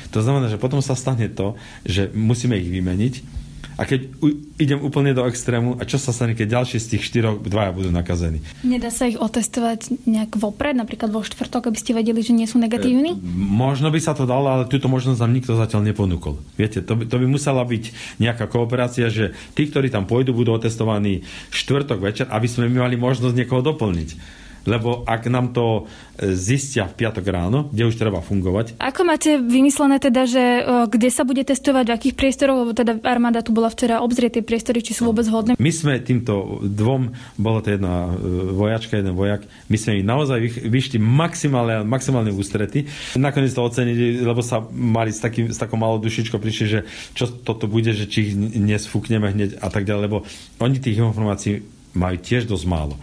To 0.09 0.25
znamená, 0.25 0.49
že 0.49 0.57
potom 0.57 0.81
sa 0.81 0.97
stane 0.97 1.29
to, 1.29 1.53
že 1.85 2.09
musíme 2.17 2.57
ich 2.57 2.73
vymeniť 2.73 3.36
a 3.77 3.85
keď 3.85 4.09
idem 4.57 4.81
úplne 4.81 5.13
do 5.13 5.21
extrému, 5.29 5.77
a 5.77 5.85
čo 5.85 6.01
sa 6.01 6.09
stane, 6.09 6.33
keď 6.33 6.57
ďalší 6.57 6.81
z 6.81 6.97
tých 6.97 7.13
štyroch 7.13 7.45
dvaja 7.45 7.69
budú 7.77 7.93
nakazení? 7.93 8.41
Nedá 8.65 8.89
sa 8.89 9.05
ich 9.05 9.21
otestovať 9.21 10.01
nejak 10.09 10.33
vopred, 10.33 10.73
napríklad 10.73 11.13
vo 11.13 11.21
štvrtok, 11.21 11.69
aby 11.69 11.77
ste 11.77 11.93
vedeli, 11.93 12.25
že 12.25 12.33
nie 12.33 12.49
sú 12.49 12.57
negatívni? 12.57 13.13
E, 13.13 13.21
možno 13.37 13.93
by 13.93 14.01
sa 14.01 14.17
to 14.17 14.25
dalo, 14.25 14.49
ale 14.49 14.65
túto 14.65 14.89
možnosť 14.89 15.21
nám 15.21 15.31
nikto 15.37 15.53
zatiaľ 15.53 15.93
neponúkol. 15.93 16.41
Viete, 16.57 16.81
to 16.81 16.97
by, 16.97 17.05
to 17.05 17.21
by 17.21 17.25
musela 17.29 17.61
byť 17.61 18.17
nejaká 18.17 18.49
kooperácia, 18.49 19.13
že 19.13 19.37
tí, 19.53 19.69
ktorí 19.69 19.93
tam 19.93 20.09
pôjdu, 20.09 20.33
budú 20.33 20.57
otestovaní 20.57 21.21
štvrtok 21.53 22.01
večer, 22.01 22.25
aby 22.33 22.49
sme 22.49 22.73
mali 22.73 22.97
možnosť 22.97 23.37
niekoho 23.37 23.61
doplniť 23.61 24.37
lebo 24.67 25.07
ak 25.07 25.31
nám 25.31 25.55
to 25.55 25.87
e, 26.19 26.35
zistia 26.35 26.91
v 26.91 26.99
piatok 26.99 27.25
ráno, 27.31 27.71
kde 27.71 27.87
už 27.87 27.95
treba 27.95 28.19
fungovať. 28.19 28.75
Ako 28.83 29.07
máte 29.07 29.39
vymyslené 29.39 30.03
teda, 30.03 30.27
že 30.27 30.43
e, 30.43 30.61
kde 30.91 31.07
sa 31.07 31.23
bude 31.23 31.41
testovať, 31.47 31.87
v 31.87 31.95
akých 31.95 32.15
priestoroch, 32.19 32.67
lebo 32.67 32.71
teda 32.75 32.99
armáda 33.07 33.39
tu 33.39 33.55
bola 33.55 33.71
včera 33.71 34.03
obzrieť 34.03 34.37
tie 34.37 34.43
priestory, 34.43 34.83
či 34.83 34.91
sú 34.91 35.07
vôbec 35.07 35.23
vhodné? 35.23 35.55
My 35.55 35.71
sme 35.71 36.03
týmto 36.03 36.59
dvom, 36.67 37.15
bola 37.39 37.63
to 37.63 37.71
jedna 37.71 38.11
e, 38.11 38.51
vojačka, 38.51 38.99
jeden 38.99 39.15
vojak, 39.15 39.47
my 39.71 39.77
sme 39.79 40.03
im 40.03 40.05
naozaj 40.05 40.67
vyšli 40.67 40.99
maximálne, 40.99 41.87
maximálne 41.87 42.35
ústrety. 42.35 42.91
Nakoniec 43.15 43.55
to 43.55 43.63
ocenili, 43.63 44.19
lebo 44.19 44.43
sa 44.43 44.59
mali 44.67 45.15
s, 45.15 45.23
takým, 45.23 45.47
s 45.47 45.57
takou 45.57 45.79
malou 45.79 46.03
dušičkou 46.03 46.37
prišli, 46.37 46.65
že 46.67 46.79
čo 47.15 47.31
toto 47.31 47.71
bude, 47.71 47.95
že 47.95 48.11
či 48.11 48.17
ich 48.27 48.33
nesfúkneme 48.59 49.31
hneď 49.31 49.63
a 49.63 49.71
tak 49.71 49.87
ďalej, 49.87 50.03
lebo 50.11 50.17
oni 50.59 50.77
tých 50.83 50.99
informácií 50.99 51.76
majú 51.97 52.21
tiež 52.21 52.45
dosť 52.45 52.65
málo. 52.69 52.95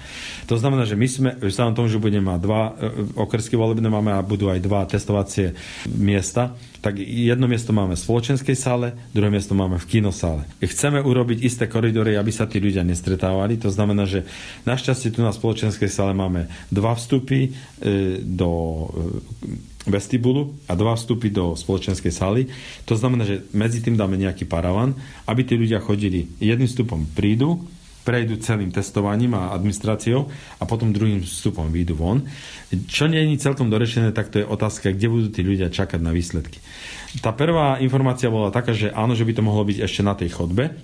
To 0.46 0.54
znamená, 0.54 0.86
že 0.86 0.94
my 0.94 1.06
sme, 1.10 1.30
vzhľadom 1.42 1.74
tomu, 1.74 1.88
že 1.90 1.98
budeme 1.98 2.30
mať 2.30 2.40
dva 2.40 2.62
e, 2.70 2.72
okresky 3.18 3.58
volebné 3.58 3.90
máme 3.90 4.14
a 4.14 4.22
budú 4.22 4.46
aj 4.48 4.62
dva 4.62 4.86
testovacie 4.86 5.58
miesta, 5.90 6.54
tak 6.84 7.00
jedno 7.00 7.48
miesto 7.48 7.72
máme 7.72 7.96
v 7.96 8.04
spoločenskej 8.04 8.52
sále, 8.52 8.92
druhé 9.16 9.32
miesto 9.32 9.56
máme 9.56 9.80
v 9.80 9.88
kinosále. 9.88 10.44
Chceme 10.60 11.00
urobiť 11.00 11.40
isté 11.40 11.64
koridory, 11.64 12.20
aby 12.20 12.28
sa 12.28 12.44
tí 12.44 12.60
ľudia 12.60 12.84
nestretávali. 12.84 13.56
To 13.64 13.72
znamená, 13.72 14.04
že 14.04 14.28
našťastie 14.68 15.08
tu 15.08 15.24
na 15.24 15.32
spoločenskej 15.32 15.88
sále 15.88 16.12
máme 16.12 16.44
dva 16.68 16.92
vstupy 16.92 17.48
e, 17.48 18.20
do 18.20 18.50
e, 18.52 19.72
vestibulu 19.88 20.52
a 20.68 20.76
dva 20.76 20.96
vstupy 20.96 21.32
do 21.32 21.56
spoločenskej 21.56 22.12
sály. 22.12 22.52
To 22.88 22.96
znamená, 22.96 23.24
že 23.24 23.44
medzi 23.56 23.80
tým 23.80 23.96
dáme 23.96 24.20
nejaký 24.20 24.44
paravan, 24.44 24.92
aby 25.24 25.40
tí 25.44 25.56
ľudia 25.56 25.80
chodili 25.80 26.28
jedným 26.36 26.68
vstupom 26.68 27.08
prídu, 27.16 27.64
prejdú 28.04 28.36
celým 28.38 28.68
testovaním 28.68 29.32
a 29.34 29.56
administráciou 29.56 30.28
a 30.60 30.64
potom 30.68 30.92
druhým 30.92 31.24
vstupom 31.24 31.72
výjdu 31.72 31.96
von. 31.96 32.22
Čo 32.86 33.08
nie 33.08 33.24
je 33.24 33.40
celkom 33.40 33.72
dorešené, 33.72 34.12
tak 34.12 34.28
to 34.28 34.44
je 34.44 34.46
otázka, 34.46 34.92
kde 34.92 35.08
budú 35.08 35.28
tí 35.32 35.40
ľudia 35.40 35.72
čakať 35.72 35.98
na 36.04 36.12
výsledky. 36.12 36.60
Tá 37.24 37.32
prvá 37.32 37.80
informácia 37.80 38.28
bola 38.28 38.52
taká, 38.52 38.76
že 38.76 38.92
áno, 38.92 39.16
že 39.16 39.24
by 39.24 39.32
to 39.32 39.42
mohlo 39.42 39.64
byť 39.64 39.78
ešte 39.82 40.02
na 40.04 40.12
tej 40.12 40.36
chodbe, 40.36 40.76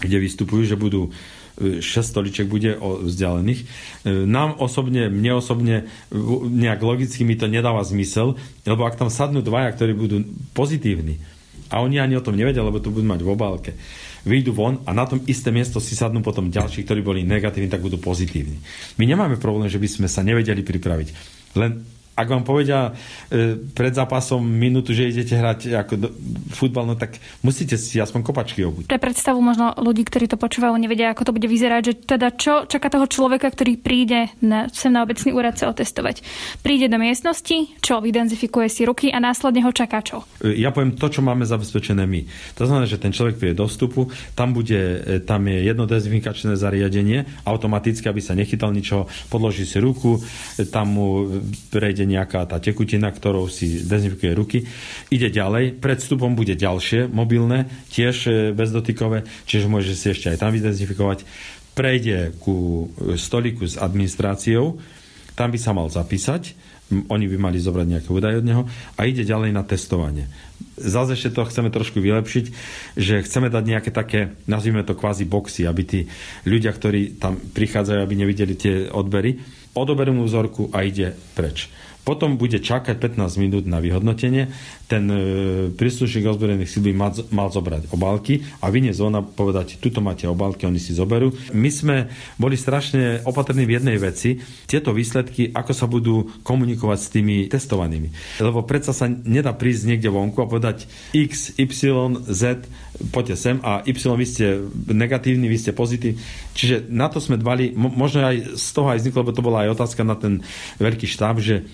kde 0.00 0.16
vystupujú, 0.16 0.62
že 0.64 0.80
budú 0.80 1.10
6 1.60 1.82
e, 1.82 2.00
stoliček 2.00 2.48
bude 2.48 2.78
o 2.78 3.04
vzdialených. 3.04 3.60
E, 3.60 3.66
nám 4.24 4.56
osobne, 4.62 5.12
mne 5.12 5.40
osobne 5.40 5.76
nejak 6.48 6.80
logicky 6.80 7.26
mi 7.26 7.36
to 7.36 7.50
nedáva 7.50 7.84
zmysel, 7.84 8.38
lebo 8.64 8.86
ak 8.88 8.96
tam 8.96 9.12
sadnú 9.12 9.44
dvaja, 9.44 9.74
ktorí 9.76 9.92
budú 9.92 10.24
pozitívni 10.56 11.20
a 11.70 11.84
oni 11.84 12.00
ani 12.00 12.16
o 12.16 12.24
tom 12.24 12.34
nevedia, 12.34 12.64
lebo 12.64 12.80
to 12.80 12.90
budú 12.90 13.06
mať 13.06 13.20
v 13.22 13.32
obálke, 13.32 13.72
vyjdu 14.24 14.52
von 14.52 14.82
a 14.84 14.90
na 14.92 15.04
tom 15.04 15.22
isté 15.28 15.52
miesto 15.52 15.78
si 15.78 15.96
sadnú 15.96 16.20
potom 16.20 16.48
ďalší, 16.52 16.84
ktorí 16.84 17.00
boli 17.00 17.20
negatívni, 17.24 17.70
tak 17.70 17.84
budú 17.84 18.00
pozitívni. 18.00 18.60
My 19.00 19.04
nemáme 19.04 19.40
problém, 19.40 19.68
že 19.68 19.80
by 19.80 19.88
sme 19.88 20.08
sa 20.08 20.24
nevedeli 20.24 20.64
pripraviť. 20.64 21.08
Len 21.56 21.99
ak 22.20 22.28
vám 22.28 22.44
povedia 22.44 22.92
e, 23.32 23.56
pred 23.72 23.96
zápasom 23.96 24.44
minútu, 24.44 24.92
že 24.92 25.08
idete 25.08 25.32
hrať 25.32 25.60
ako 25.72 25.94
do, 25.96 26.08
futbal, 26.52 26.84
no 26.84 26.94
tak 26.98 27.16
musíte 27.40 27.80
si 27.80 27.96
aspoň 27.96 28.20
kopačky 28.20 28.60
obuť. 28.60 28.92
Pre 28.92 29.00
predstavu 29.00 29.40
možno 29.40 29.72
ľudí, 29.80 30.04
ktorí 30.04 30.28
to 30.28 30.36
počúvajú, 30.36 30.76
nevedia, 30.76 31.16
ako 31.16 31.32
to 31.32 31.36
bude 31.36 31.48
vyzerať, 31.48 31.82
že 31.82 31.94
teda 32.04 32.28
čo 32.36 32.68
čaká 32.68 32.92
toho 32.92 33.08
človeka, 33.08 33.48
ktorý 33.48 33.80
príde 33.80 34.28
na, 34.44 34.68
sem 34.68 34.92
na 34.92 35.00
obecný 35.00 35.32
úrad 35.32 35.56
sa 35.56 35.72
otestovať. 35.72 36.20
Príde 36.60 36.92
do 36.92 37.00
miestnosti, 37.00 37.80
čo 37.80 38.04
identifikuje 38.04 38.68
si 38.68 38.84
ruky 38.84 39.08
a 39.08 39.16
následne 39.16 39.64
ho 39.64 39.72
čaká 39.72 40.04
čo? 40.04 40.20
E, 40.44 40.60
ja 40.60 40.68
poviem 40.76 41.00
to, 41.00 41.08
čo 41.08 41.24
máme 41.24 41.48
zabezpečené 41.48 42.04
my. 42.04 42.20
To 42.60 42.68
znamená, 42.68 42.84
že 42.84 43.00
ten 43.00 43.16
človek 43.16 43.40
príde 43.40 43.56
do 43.56 43.64
vstupu, 43.64 44.12
tam, 44.36 44.52
bude, 44.52 44.76
e, 45.00 45.24
tam 45.24 45.48
je 45.48 45.64
jedno 45.64 45.88
dezinfikačné 45.88 46.60
zariadenie, 46.60 47.24
automaticky, 47.48 48.04
aby 48.12 48.20
sa 48.20 48.36
nechytal 48.36 48.76
ničoho, 48.76 49.08
podloží 49.32 49.64
si 49.64 49.80
ruku, 49.80 50.20
tam 50.68 51.00
mu 51.00 51.08
prejde 51.72 51.99
nejaká 52.04 52.46
tá 52.46 52.60
tekutina, 52.60 53.10
ktorou 53.10 53.48
si 53.50 53.82
dezinfikuje 53.84 54.32
ruky. 54.36 54.58
Ide 55.08 55.32
ďalej, 55.32 55.80
pred 55.80 55.98
vstupom 55.98 56.36
bude 56.36 56.54
ďalšie 56.54 57.08
mobilné, 57.10 57.68
tiež 57.92 58.16
e, 58.26 58.30
bezdotykové, 58.52 59.26
čiže 59.48 59.66
môže 59.66 59.96
si 59.96 60.12
ešte 60.12 60.32
aj 60.32 60.40
tam 60.40 60.50
vydezinfikovať. 60.52 61.24
Prejde 61.74 62.34
ku 62.42 62.90
stoliku 63.14 63.64
s 63.64 63.78
administráciou, 63.78 64.76
tam 65.38 65.48
by 65.54 65.58
sa 65.58 65.72
mal 65.72 65.88
zapísať, 65.88 66.52
oni 66.90 67.26
by 67.30 67.36
mali 67.38 67.62
zobrať 67.62 67.86
nejaké 67.86 68.10
údaje 68.10 68.42
od 68.42 68.46
neho 68.46 68.62
a 68.98 69.06
ide 69.06 69.22
ďalej 69.22 69.54
na 69.54 69.62
testovanie. 69.62 70.26
Zase 70.80 71.14
ešte 71.14 71.36
to 71.36 71.46
chceme 71.46 71.70
trošku 71.70 72.02
vylepšiť, 72.02 72.44
že 72.98 73.22
chceme 73.22 73.46
dať 73.52 73.64
nejaké 73.64 73.90
také, 73.94 74.34
nazvime 74.50 74.82
to 74.82 74.98
kvázi 74.98 75.28
boxy, 75.28 75.64
aby 75.70 75.82
tí 75.86 76.00
ľudia, 76.44 76.74
ktorí 76.74 77.20
tam 77.20 77.38
prichádzajú, 77.38 78.00
aby 78.02 78.14
nevideli 78.18 78.54
tie 78.58 78.74
odbery, 78.90 79.38
odoberú 79.76 80.16
mu 80.16 80.26
vzorku 80.26 80.72
a 80.74 80.82
ide 80.82 81.14
preč. 81.38 81.70
Potom 82.00 82.40
bude 82.40 82.56
čakať 82.58 82.96
15 82.96 83.36
minút 83.36 83.64
na 83.68 83.78
vyhodnotenie. 83.78 84.48
Ten 84.88 85.04
e, 85.06 85.18
príslušník 85.70 86.26
ozbrojených 86.26 86.70
síl 86.72 86.82
by 86.88 86.92
mal, 86.96 87.12
mal 87.30 87.48
zobrať 87.52 87.92
obálky 87.92 88.42
a 88.64 88.72
vyniesť 88.72 88.98
zóna 88.98 89.20
povedať, 89.22 89.78
tuto 89.78 90.02
máte 90.02 90.26
obálky, 90.26 90.64
oni 90.64 90.80
si 90.80 90.96
zoberú. 90.96 91.30
My 91.52 91.70
sme 91.70 92.10
boli 92.40 92.56
strašne 92.58 93.22
opatrní 93.22 93.68
v 93.68 93.76
jednej 93.78 93.96
veci, 94.00 94.40
tieto 94.66 94.90
výsledky, 94.96 95.52
ako 95.52 95.72
sa 95.76 95.86
budú 95.86 96.42
komunikovať 96.42 96.98
s 96.98 97.12
tými 97.12 97.36
testovanými. 97.46 98.40
Lebo 98.42 98.64
predsa 98.66 98.96
sa 98.96 99.06
nedá 99.06 99.54
prísť 99.54 99.94
niekde 99.94 100.10
vonku 100.10 100.40
a 100.42 100.50
povedať 100.50 100.90
X, 101.14 101.54
Y, 101.60 102.26
Z, 102.26 102.66
poďte 103.08 103.36
sem 103.40 103.56
a 103.64 103.80
Y 103.88 103.96
vy 103.96 104.26
ste 104.28 104.60
negatívni, 104.92 105.48
vy 105.48 105.56
ste 105.56 105.72
pozitívni. 105.72 106.20
Čiže 106.52 106.92
na 106.92 107.08
to 107.08 107.18
sme 107.18 107.40
dbali, 107.40 107.72
možno 107.72 108.20
aj 108.28 108.60
z 108.60 108.68
toho 108.76 108.92
aj 108.92 109.00
vzniklo, 109.00 109.24
lebo 109.24 109.36
to 109.36 109.46
bola 109.46 109.64
aj 109.64 109.72
otázka 109.80 110.04
na 110.04 110.16
ten 110.20 110.44
veľký 110.76 111.08
štáb, 111.08 111.40
že 111.40 111.64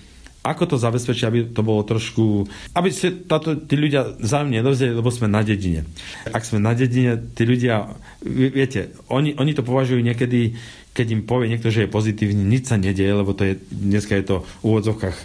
ako 0.47 0.63
to 0.63 0.77
zabezpečiť, 0.79 1.25
aby 1.27 1.39
to 1.51 1.59
bolo 1.59 1.83
trošku, 1.83 2.47
aby 2.71 2.87
si 2.87 3.27
táto, 3.27 3.59
tí 3.59 3.75
ľudia 3.75 4.15
zájemne 4.23 4.63
nedozreli, 4.63 4.95
lebo 4.95 5.11
sme 5.11 5.27
na 5.27 5.43
dedine. 5.43 5.83
Ak 6.31 6.47
sme 6.47 6.63
na 6.63 6.71
dedine, 6.71 7.19
tí 7.35 7.43
ľudia, 7.43 7.91
viete, 8.23 8.95
oni, 9.11 9.35
oni 9.35 9.51
to 9.51 9.67
považujú 9.67 9.99
niekedy, 9.99 10.55
keď 10.97 11.07
im 11.13 11.21
povie 11.29 11.53
niekto, 11.53 11.69
že 11.69 11.85
je 11.85 11.93
pozitívny, 11.93 12.41
nič 12.41 12.73
sa 12.73 12.81
nedieje, 12.81 13.13
lebo 13.13 13.37
to 13.37 13.45
je, 13.45 13.53
dneska 13.69 14.17
je 14.17 14.25
to 14.25 14.35
v 14.41 14.63
úvodzovkách 14.65 15.17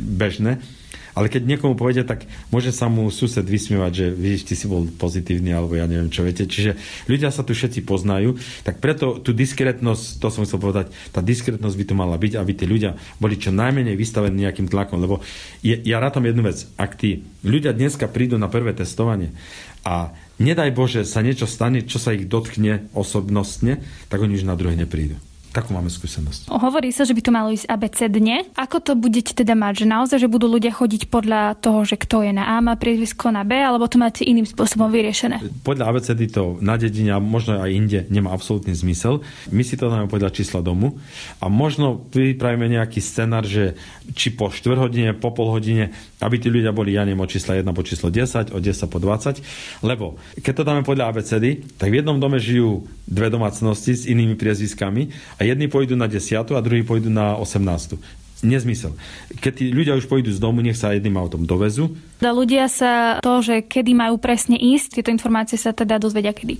bežné 0.00 0.64
ale 1.14 1.26
keď 1.26 1.42
niekomu 1.46 1.74
povedia, 1.74 2.06
tak 2.06 2.26
môže 2.54 2.70
sa 2.70 2.86
mu 2.86 3.10
sused 3.10 3.42
vysmievať, 3.42 3.92
že 3.92 4.06
vidíš, 4.14 4.42
ty 4.46 4.54
si 4.54 4.70
bol 4.70 4.86
pozitívny, 4.86 5.50
alebo 5.50 5.74
ja 5.74 5.90
neviem 5.90 6.10
čo, 6.10 6.22
viete. 6.22 6.46
Čiže 6.46 6.78
ľudia 7.10 7.34
sa 7.34 7.42
tu 7.42 7.50
všetci 7.50 7.82
poznajú, 7.82 8.38
tak 8.62 8.78
preto 8.78 9.18
tú 9.18 9.34
diskrétnosť, 9.34 10.22
to 10.22 10.28
som 10.30 10.46
chcel 10.46 10.62
povedať, 10.62 10.94
tá 11.10 11.18
diskrétnosť 11.20 11.76
by 11.76 11.84
tu 11.84 11.94
mala 11.98 12.14
byť, 12.14 12.32
aby 12.38 12.52
tí 12.54 12.64
ľudia 12.66 12.94
boli 13.18 13.36
čo 13.36 13.50
najmenej 13.50 13.98
vystavení 13.98 14.46
nejakým 14.46 14.70
tlakom. 14.70 15.02
Lebo 15.02 15.18
je, 15.66 15.74
ja 15.82 15.98
rátam 15.98 16.24
jednu 16.24 16.46
vec, 16.46 16.70
ak 16.78 16.94
tí 16.94 17.26
ľudia 17.42 17.74
dneska 17.74 18.06
prídu 18.06 18.38
na 18.38 18.46
prvé 18.46 18.70
testovanie 18.72 19.34
a 19.82 20.14
nedaj 20.40 20.72
Bože 20.72 21.04
sa 21.04 21.20
niečo 21.20 21.44
stane, 21.46 21.84
čo 21.84 22.00
sa 22.00 22.16
ich 22.16 22.26
dotkne 22.26 22.88
osobnostne, 22.96 23.84
tak 24.08 24.24
oni 24.24 24.40
už 24.40 24.48
na 24.48 24.56
druhé 24.56 24.74
neprídu. 24.74 25.20
Takú 25.50 25.74
máme 25.74 25.90
skúsenosť. 25.90 26.46
Hovorí 26.46 26.94
sa, 26.94 27.02
že 27.02 27.10
by 27.10 27.22
to 27.26 27.34
malo 27.34 27.50
ísť 27.50 27.66
ABC 27.66 28.06
dne. 28.06 28.46
Ako 28.54 28.78
to 28.78 28.94
budete 28.94 29.34
teda 29.34 29.58
mať? 29.58 29.82
Že 29.82 29.86
naozaj, 29.90 30.18
že 30.22 30.30
budú 30.30 30.46
ľudia 30.46 30.70
chodiť 30.70 31.10
podľa 31.10 31.58
toho, 31.58 31.82
že 31.82 31.98
kto 31.98 32.22
je 32.22 32.30
na 32.30 32.54
A, 32.54 32.62
má 32.62 32.78
priezvisko 32.78 33.34
na 33.34 33.42
B, 33.42 33.58
alebo 33.58 33.90
to 33.90 33.98
máte 33.98 34.22
iným 34.22 34.46
spôsobom 34.46 34.86
vyriešené? 34.94 35.42
Podľa 35.66 35.90
ABCD 35.90 36.30
to 36.30 36.62
na 36.62 36.78
dedine 36.78 37.10
a 37.10 37.18
možno 37.18 37.58
aj 37.58 37.66
inde 37.66 38.06
nemá 38.14 38.30
absolútny 38.30 38.78
zmysel. 38.78 39.26
My 39.50 39.66
si 39.66 39.74
to 39.74 39.90
dáme 39.90 40.06
podľa 40.06 40.30
čísla 40.30 40.62
domu 40.62 41.02
a 41.42 41.50
možno 41.50 41.98
pripravíme 41.98 42.70
nejaký 42.70 43.02
scenár, 43.02 43.42
že 43.42 43.74
či 44.14 44.30
po 44.30 44.54
4 44.54 44.78
hodine, 44.78 45.18
po 45.18 45.34
pol 45.34 45.50
hodine, 45.50 45.90
aby 46.22 46.38
tí 46.38 46.46
ľudia 46.46 46.70
boli, 46.70 46.94
ja 46.94 47.02
neviem, 47.02 47.18
od 47.18 47.30
čísla 47.30 47.58
1 47.58 47.66
po 47.74 47.82
číslo 47.82 48.06
10, 48.06 48.54
od 48.54 48.62
10 48.62 48.86
po 48.86 48.98
20, 49.02 49.42
lebo 49.82 50.14
keď 50.38 50.52
to 50.54 50.66
dáme 50.66 50.82
podľa 50.86 51.10
ABCD, 51.10 51.66
tak 51.74 51.90
v 51.90 51.98
jednom 52.02 52.22
dome 52.22 52.38
žijú 52.38 52.86
dve 53.10 53.26
domácnosti 53.26 53.92
s 53.98 54.06
inými 54.06 54.38
priezviskami 54.38 55.10
a 55.40 55.48
jedni 55.48 55.72
pôjdu 55.72 55.96
na 55.96 56.04
10 56.04 56.52
a 56.52 56.60
druhí 56.60 56.84
pôjdu 56.84 57.08
na 57.08 57.34
18 57.40 57.96
nezmysel. 58.40 58.96
Keď 59.40 59.52
tí 59.52 59.64
ľudia 59.72 59.96
už 59.96 60.08
pôjdu 60.08 60.32
z 60.32 60.40
domu, 60.40 60.64
nech 60.64 60.76
sa 60.76 60.96
jedným 60.96 61.16
autom 61.20 61.44
dovezú. 61.44 61.92
Da 62.20 62.32
ľudia 62.32 62.68
sa 62.68 63.20
to, 63.20 63.40
že 63.44 63.64
kedy 63.64 63.92
majú 63.92 64.16
presne 64.16 64.56
ísť, 64.56 65.00
tieto 65.00 65.12
informácie 65.12 65.60
sa 65.60 65.72
teda 65.76 66.00
dozvedia 66.00 66.32
kedy. 66.32 66.56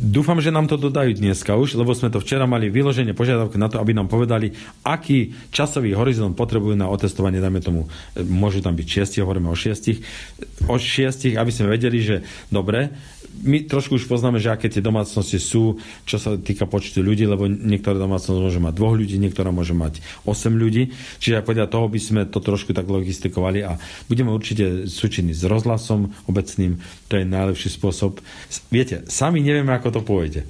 Dúfam, 0.00 0.40
že 0.42 0.50
nám 0.52 0.66
to 0.66 0.74
dodajú 0.76 1.14
dneska 1.14 1.54
už, 1.54 1.78
lebo 1.78 1.94
sme 1.94 2.10
to 2.10 2.18
včera 2.18 2.44
mali 2.44 2.68
vyloženie 2.72 3.14
požiadavky 3.14 3.56
na 3.56 3.70
to, 3.70 3.78
aby 3.78 3.94
nám 3.94 4.10
povedali, 4.10 4.52
aký 4.82 5.32
časový 5.54 5.94
horizont 5.94 6.34
potrebujú 6.34 6.74
na 6.74 6.90
otestovanie, 6.90 7.38
dajme 7.38 7.60
tomu, 7.62 7.86
môžu 8.18 8.60
tam 8.60 8.74
byť 8.74 8.88
6, 9.06 9.22
hovoríme 9.22 9.48
o 9.48 9.56
6, 9.56 10.66
o 10.66 10.76
6, 10.76 11.38
aby 11.38 11.50
sme 11.54 11.66
vedeli, 11.70 11.98
že 12.02 12.16
dobre, 12.50 12.90
my 13.40 13.64
trošku 13.64 13.96
už 13.96 14.04
poznáme, 14.04 14.36
že 14.36 14.52
aké 14.52 14.68
tie 14.68 14.84
domácnosti 14.84 15.40
sú, 15.40 15.80
čo 16.04 16.20
sa 16.20 16.36
týka 16.36 16.68
počtu 16.68 17.00
ľudí, 17.00 17.24
lebo 17.24 17.48
niektorá 17.48 17.96
domácnosť 17.96 18.40
môže 18.40 18.60
mať 18.60 18.74
dvoch 18.76 18.94
ľudí, 18.96 19.16
niektorá 19.16 19.48
môže 19.48 19.72
mať 19.72 20.04
8 20.28 20.52
ľudí. 20.52 20.92
Čiže 21.22 21.46
podľa 21.46 21.66
toho 21.72 21.86
by 21.88 22.00
sme 22.00 22.20
to 22.28 22.42
trošku 22.42 22.76
tak 22.76 22.84
logistikovali 22.84 23.64
a 23.64 23.80
budeme 24.10 24.34
určite 24.34 24.90
súčinní 24.90 25.32
s 25.32 25.48
rozhlasom 25.48 26.12
obecným. 26.28 26.82
To 27.08 27.16
je 27.16 27.24
najlepší 27.24 27.72
spôsob. 27.72 28.20
Viete, 28.68 29.08
sami 29.08 29.40
nevieme, 29.40 29.72
ako 29.72 29.88
to 29.88 30.00
pôjde. 30.04 30.42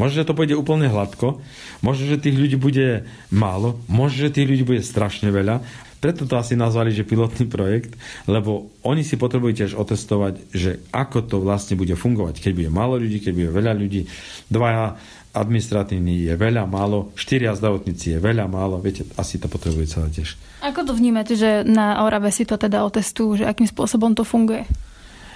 Možno, 0.00 0.24
že 0.24 0.28
to 0.32 0.32
pôjde 0.32 0.56
úplne 0.56 0.88
hladko, 0.88 1.44
možno, 1.84 2.08
že 2.08 2.16
tých 2.16 2.32
ľudí 2.32 2.56
bude 2.56 3.04
málo, 3.28 3.76
možno, 3.84 4.24
že 4.24 4.32
tých 4.32 4.48
ľudí 4.48 4.64
bude 4.64 4.80
strašne 4.80 5.28
veľa 5.28 5.60
preto 6.00 6.24
to 6.24 6.40
asi 6.40 6.56
nazvali, 6.56 6.96
že 6.96 7.04
pilotný 7.04 7.44
projekt, 7.46 7.94
lebo 8.24 8.72
oni 8.80 9.04
si 9.04 9.20
potrebujú 9.20 9.52
tiež 9.52 9.72
otestovať, 9.76 10.50
že 10.50 10.80
ako 10.90 11.28
to 11.28 11.36
vlastne 11.44 11.76
bude 11.76 11.92
fungovať. 11.92 12.40
Keď 12.40 12.52
bude 12.56 12.70
málo 12.72 12.96
ľudí, 12.96 13.20
keď 13.20 13.32
bude 13.36 13.50
veľa 13.52 13.72
ľudí, 13.76 14.08
dvaja 14.48 14.96
administratívni 15.30 16.26
je 16.26 16.34
veľa, 16.34 16.66
málo, 16.66 17.14
štyria 17.14 17.54
zdravotníci 17.54 18.16
je 18.16 18.18
veľa, 18.18 18.50
málo, 18.50 18.82
viete, 18.82 19.06
asi 19.14 19.38
to 19.38 19.46
potrebuje 19.46 19.86
celé 19.94 20.08
tiež. 20.10 20.34
Ako 20.64 20.82
to 20.82 20.92
vnímate, 20.96 21.38
že 21.38 21.62
na 21.62 22.02
Orave 22.02 22.34
si 22.34 22.42
to 22.42 22.58
teda 22.58 22.82
otestujú, 22.82 23.44
že 23.44 23.44
akým 23.46 23.70
spôsobom 23.70 24.10
to 24.18 24.26
funguje? 24.26 24.66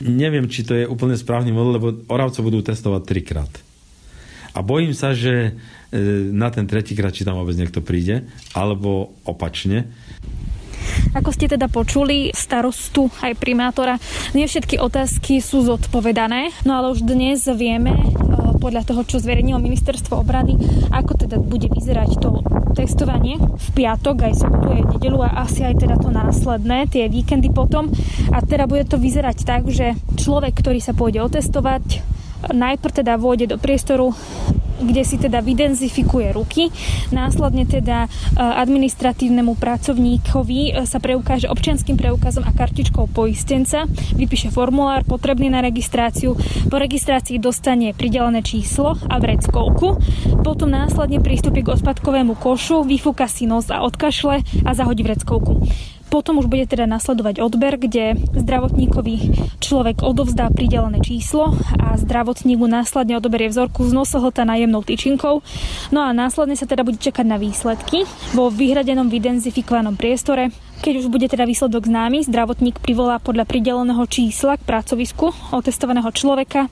Neviem, 0.03 0.51
či 0.51 0.67
to 0.67 0.75
je 0.75 0.91
úplne 0.91 1.15
správny 1.15 1.55
model, 1.55 1.79
lebo 1.79 1.87
Oravco 2.11 2.43
budú 2.43 2.67
testovať 2.67 3.03
trikrát. 3.07 3.53
A 4.55 4.63
bojím 4.63 4.95
sa, 4.95 5.11
že 5.13 5.51
e, 5.91 6.01
na 6.31 6.49
ten 6.55 6.71
tretíkrát, 6.71 7.11
či 7.11 7.27
tam 7.27 7.43
vôbec 7.43 7.59
niekto 7.59 7.83
príde, 7.83 8.23
alebo 8.55 9.19
opačne. 9.27 9.91
Ako 11.15 11.35
ste 11.35 11.51
teda 11.51 11.67
počuli 11.67 12.31
starostu 12.31 13.11
aj 13.23 13.35
primátora, 13.39 13.99
nie 14.35 14.47
všetky 14.47 14.79
otázky 14.79 15.43
sú 15.43 15.67
zodpovedané, 15.67 16.55
no 16.63 16.79
ale 16.79 16.95
už 16.95 17.03
dnes 17.03 17.43
vieme 17.51 17.95
e, 17.95 18.03
podľa 18.63 18.87
toho, 18.87 19.03
čo 19.03 19.19
zverejnilo 19.19 19.59
ministerstvo 19.59 20.23
obrany, 20.23 20.55
ako 20.95 21.27
teda 21.27 21.37
bude 21.43 21.67
vyzerať 21.71 22.11
to 22.23 22.41
testovanie 22.75 23.39
v 23.39 23.69
piatok, 23.75 24.17
aj 24.27 24.35
sobotu, 24.35 24.67
aj 24.75 24.83
nedelu 24.99 25.19
a 25.23 25.47
asi 25.47 25.63
aj 25.63 25.83
teda 25.83 25.97
to 25.99 26.11
následné, 26.11 26.91
tie 26.91 27.07
víkendy 27.07 27.51
potom. 27.51 27.91
A 28.35 28.43
teda 28.43 28.67
bude 28.67 28.83
to 28.87 28.99
vyzerať 28.99 29.47
tak, 29.47 29.71
že 29.71 29.95
človek, 30.19 30.59
ktorý 30.59 30.83
sa 30.83 30.91
pôjde 30.97 31.23
otestovať, 31.23 32.14
najprv 32.53 33.05
teda 33.05 33.17
vôjde 33.17 33.55
do 33.55 33.57
priestoru 33.57 34.13
kde 34.85 35.03
si 35.07 35.17
teda 35.17 35.41
vydenzifikuje 35.41 36.35
ruky. 36.35 36.69
Následne 37.15 37.65
teda 37.65 38.07
e, 38.07 38.09
administratívnemu 38.37 39.55
pracovníkovi 39.55 40.61
e, 40.75 40.85
sa 40.85 40.99
preukáže 40.99 41.47
občianským 41.47 41.95
preukazom 41.95 42.43
a 42.45 42.53
kartičkou 42.53 43.09
poistenca, 43.11 43.87
vypíše 44.15 44.51
formulár 44.51 45.07
potrebný 45.07 45.49
na 45.49 45.63
registráciu, 45.63 46.35
po 46.69 46.77
registrácii 46.77 47.39
dostane 47.39 47.95
pridelené 47.95 48.43
číslo 48.43 48.99
a 49.09 49.17
vreckovku, 49.23 49.99
potom 50.43 50.69
následne 50.69 51.23
prístupí 51.23 51.63
k 51.63 51.73
odpadkovému 51.79 52.37
košu, 52.37 52.83
vyfúka 52.85 53.31
si 53.31 53.47
nos 53.47 53.71
a 53.71 53.81
odkašle 53.87 54.67
a 54.67 54.71
zahodí 54.75 55.07
vreckovku. 55.07 55.63
Potom 56.15 56.39
už 56.39 56.47
bude 56.47 56.71
teda 56.71 56.87
nasledovať 56.87 57.43
odber, 57.43 57.75
kde 57.75 58.15
zdravotníkovi 58.39 59.35
človek 59.59 60.07
odovzdá 60.07 60.47
pridelené 60.47 61.03
číslo 61.03 61.59
a 61.75 61.99
zdravotník 61.99 62.55
mu 62.55 62.71
následne 62.71 63.19
odoberie 63.19 63.51
vzorku 63.51 63.83
z 63.83 63.91
nosohlta 63.91 64.47
nájemnou 64.47 64.87
tyčinkou. 64.87 65.43
No 65.91 66.01
a 66.07 66.15
následne 66.15 66.55
sa 66.55 66.71
teda 66.71 66.87
bude 66.87 67.03
čakať 67.03 67.27
na 67.27 67.35
výsledky 67.35 68.07
vo 68.31 68.47
vyhradenom 68.47 69.11
vydenzifikovanom 69.11 69.99
priestore 69.99 70.55
keď 70.81 71.05
už 71.05 71.07
bude 71.13 71.29
teda 71.31 71.45
výsledok 71.45 71.87
známy, 71.87 72.25
zdravotník 72.27 72.81
privolá 72.81 73.23
podľa 73.23 73.47
prideleného 73.47 74.03
čísla 74.11 74.59
k 74.59 74.67
pracovisku 74.67 75.31
otestovaného 75.55 76.11
človeka. 76.11 76.67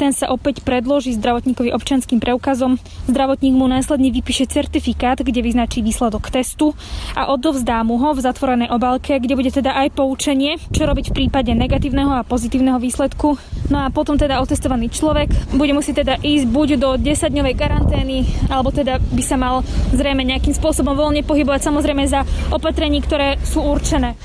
Ten 0.00 0.10
sa 0.10 0.32
opäť 0.32 0.64
predloží 0.64 1.14
zdravotníkovi 1.14 1.70
občanským 1.70 2.18
preukazom. 2.18 2.80
Zdravotník 3.06 3.54
mu 3.54 3.70
následne 3.70 4.10
vypíše 4.10 4.48
certifikát, 4.48 5.20
kde 5.20 5.44
vyznačí 5.44 5.84
výsledok 5.84 6.32
testu 6.32 6.72
a 7.14 7.30
odovzdá 7.30 7.84
mu 7.86 8.00
ho 8.00 8.16
v 8.16 8.24
zatvorenej 8.24 8.72
obálke, 8.72 9.20
kde 9.20 9.36
bude 9.36 9.52
teda 9.52 9.76
aj 9.76 9.94
poučenie, 9.94 10.58
čo 10.72 10.88
robiť 10.88 11.12
v 11.12 11.16
prípade 11.24 11.52
negatívneho 11.52 12.10
a 12.16 12.26
pozitívneho 12.26 12.80
výsledku. 12.80 13.36
No 13.68 13.84
a 13.84 13.88
potom 13.88 14.16
teda 14.20 14.40
otestovaný 14.44 14.92
človek 14.92 15.32
bude 15.56 15.72
musieť 15.72 16.04
teda 16.04 16.14
ísť 16.20 16.46
buď 16.48 16.68
do 16.76 16.90
10-dňovej 17.00 17.54
karantény, 17.56 18.28
alebo 18.52 18.68
teda 18.68 19.00
by 19.00 19.22
sa 19.24 19.36
mal 19.40 19.64
zrejme 19.92 20.20
nejakým 20.20 20.52
spôsobom 20.52 20.92
voľne 20.92 21.24
pohybovať 21.24 21.60
samozrejme 21.64 22.04
za 22.04 22.28
opatrení, 22.52 23.00
ktoré 23.00 23.40
sú 23.46 23.62
určené. 23.62 24.16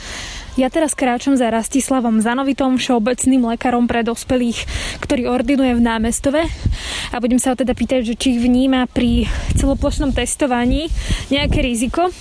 Ja 0.60 0.67
teraz 0.67 0.91
kráčam 0.91 1.39
za 1.39 1.47
Rastislavom 1.47 2.19
Zanovitom, 2.19 2.75
všeobecným 2.75 3.47
lekárom 3.55 3.88
pre 3.88 4.03
dospelých, 4.03 4.67
ktorý 4.99 5.32
ordinuje 5.32 5.71
v 5.71 5.86
námestove 5.88 6.41
a 7.13 7.15
budem 7.23 7.39
sa 7.39 7.53
ho 7.53 7.55
teda 7.55 7.71
pýtať, 7.71 8.03
že 8.03 8.19
či 8.19 8.36
vníma 8.36 8.91
pri 8.91 9.23
celoplošnom 9.55 10.12
testovaní 10.12 10.91
nejaké 11.32 11.63
riziko. 11.63 12.12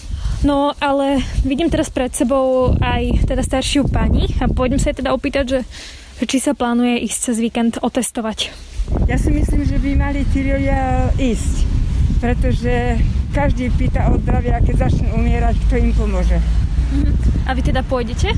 No 0.46 0.70
ale 0.78 1.18
vidím 1.42 1.66
teraz 1.66 1.90
pred 1.90 2.14
sebou 2.14 2.78
aj 2.78 3.26
teda 3.26 3.42
staršiu 3.42 3.90
pani 3.90 4.30
a 4.38 4.46
pôjdem 4.46 4.78
sa 4.78 4.94
jej 4.94 5.02
teda 5.02 5.10
opýtať, 5.10 5.44
že, 5.58 5.60
že 6.22 6.24
či 6.30 6.38
sa 6.38 6.54
plánuje 6.54 7.10
ísť 7.10 7.18
cez 7.18 7.36
víkend 7.42 7.82
otestovať. 7.82 8.54
Ja 9.10 9.18
si 9.18 9.34
myslím, 9.34 9.66
že 9.66 9.82
by 9.82 9.90
mali 9.98 10.22
tí 10.30 10.46
ľudia 10.46 11.10
ísť, 11.18 11.54
pretože 12.22 13.02
každý 13.34 13.66
pýta 13.74 14.14
o 14.14 14.20
zdravie 14.22 14.54
keď 14.62 14.86
začnú 14.86 15.10
umierať, 15.18 15.58
kto 15.66 15.74
im 15.74 15.90
pomôže. 15.90 16.38
Mhm. 16.92 17.12
A 17.48 17.50
vy 17.56 17.60
teda 17.64 17.80
pôjdete? 17.84 18.32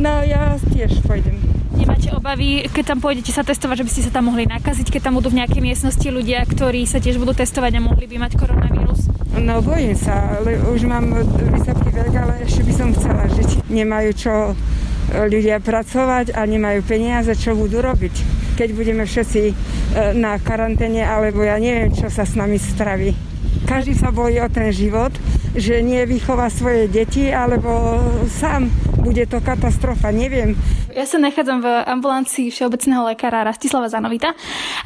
No 0.00 0.24
ja 0.24 0.56
tiež 0.72 1.04
pôjdem. 1.04 1.36
Nemáte 1.74 2.14
obavy, 2.14 2.64
keď 2.70 2.94
tam 2.94 2.98
pôjdete 3.02 3.34
sa 3.34 3.42
testovať, 3.42 3.82
že 3.82 3.84
by 3.84 3.90
ste 3.90 4.06
sa 4.06 4.12
tam 4.14 4.30
mohli 4.30 4.46
nakaziť, 4.46 4.94
keď 4.94 5.10
tam 5.10 5.18
budú 5.18 5.34
v 5.34 5.42
nejakej 5.42 5.58
miestnosti 5.58 6.06
ľudia, 6.06 6.46
ktorí 6.46 6.86
sa 6.86 7.02
tiež 7.02 7.18
budú 7.18 7.34
testovať 7.34 7.76
a 7.76 7.80
mohli 7.82 8.06
by 8.06 8.16
mať 8.22 8.38
koronavírus? 8.38 9.10
No 9.34 9.58
bojím 9.58 9.98
sa, 9.98 10.38
ale 10.38 10.62
už 10.70 10.86
mám 10.86 11.10
vysoký 11.50 11.90
vek, 11.90 12.14
ale 12.14 12.46
ešte 12.46 12.62
by 12.62 12.72
som 12.72 12.88
chcela 12.94 13.26
žiť. 13.26 13.66
Nemajú 13.66 14.10
čo 14.14 14.32
e, 14.32 14.52
ľudia 15.26 15.58
pracovať 15.58 16.38
a 16.38 16.46
nemajú 16.46 16.86
peniaze, 16.86 17.34
čo 17.34 17.58
budú 17.58 17.82
robiť. 17.82 18.14
Keď 18.54 18.68
budeme 18.70 19.02
všetci 19.02 19.42
e, 19.50 19.54
na 20.14 20.38
karanténe, 20.38 21.02
alebo 21.02 21.42
ja 21.42 21.58
neviem, 21.58 21.90
čo 21.90 22.06
sa 22.06 22.22
s 22.22 22.38
nami 22.38 22.62
straví. 22.62 23.10
Každý 23.66 23.98
sa 23.98 24.14
bojí 24.14 24.38
o 24.38 24.46
ten 24.46 24.70
život, 24.70 25.10
že 25.54 25.80
nie 25.80 26.02
vychová 26.04 26.50
svoje 26.50 26.90
deti, 26.90 27.30
alebo 27.30 27.98
sám 28.26 28.66
bude 29.00 29.24
to 29.30 29.38
katastrofa, 29.38 30.10
neviem. 30.10 30.58
Ja 30.94 31.06
sa 31.06 31.18
nachádzam 31.18 31.58
v 31.62 31.68
ambulancii 31.90 32.54
všeobecného 32.54 33.10
lekára 33.14 33.42
Rastislava 33.42 33.90
Zanovita 33.90 34.34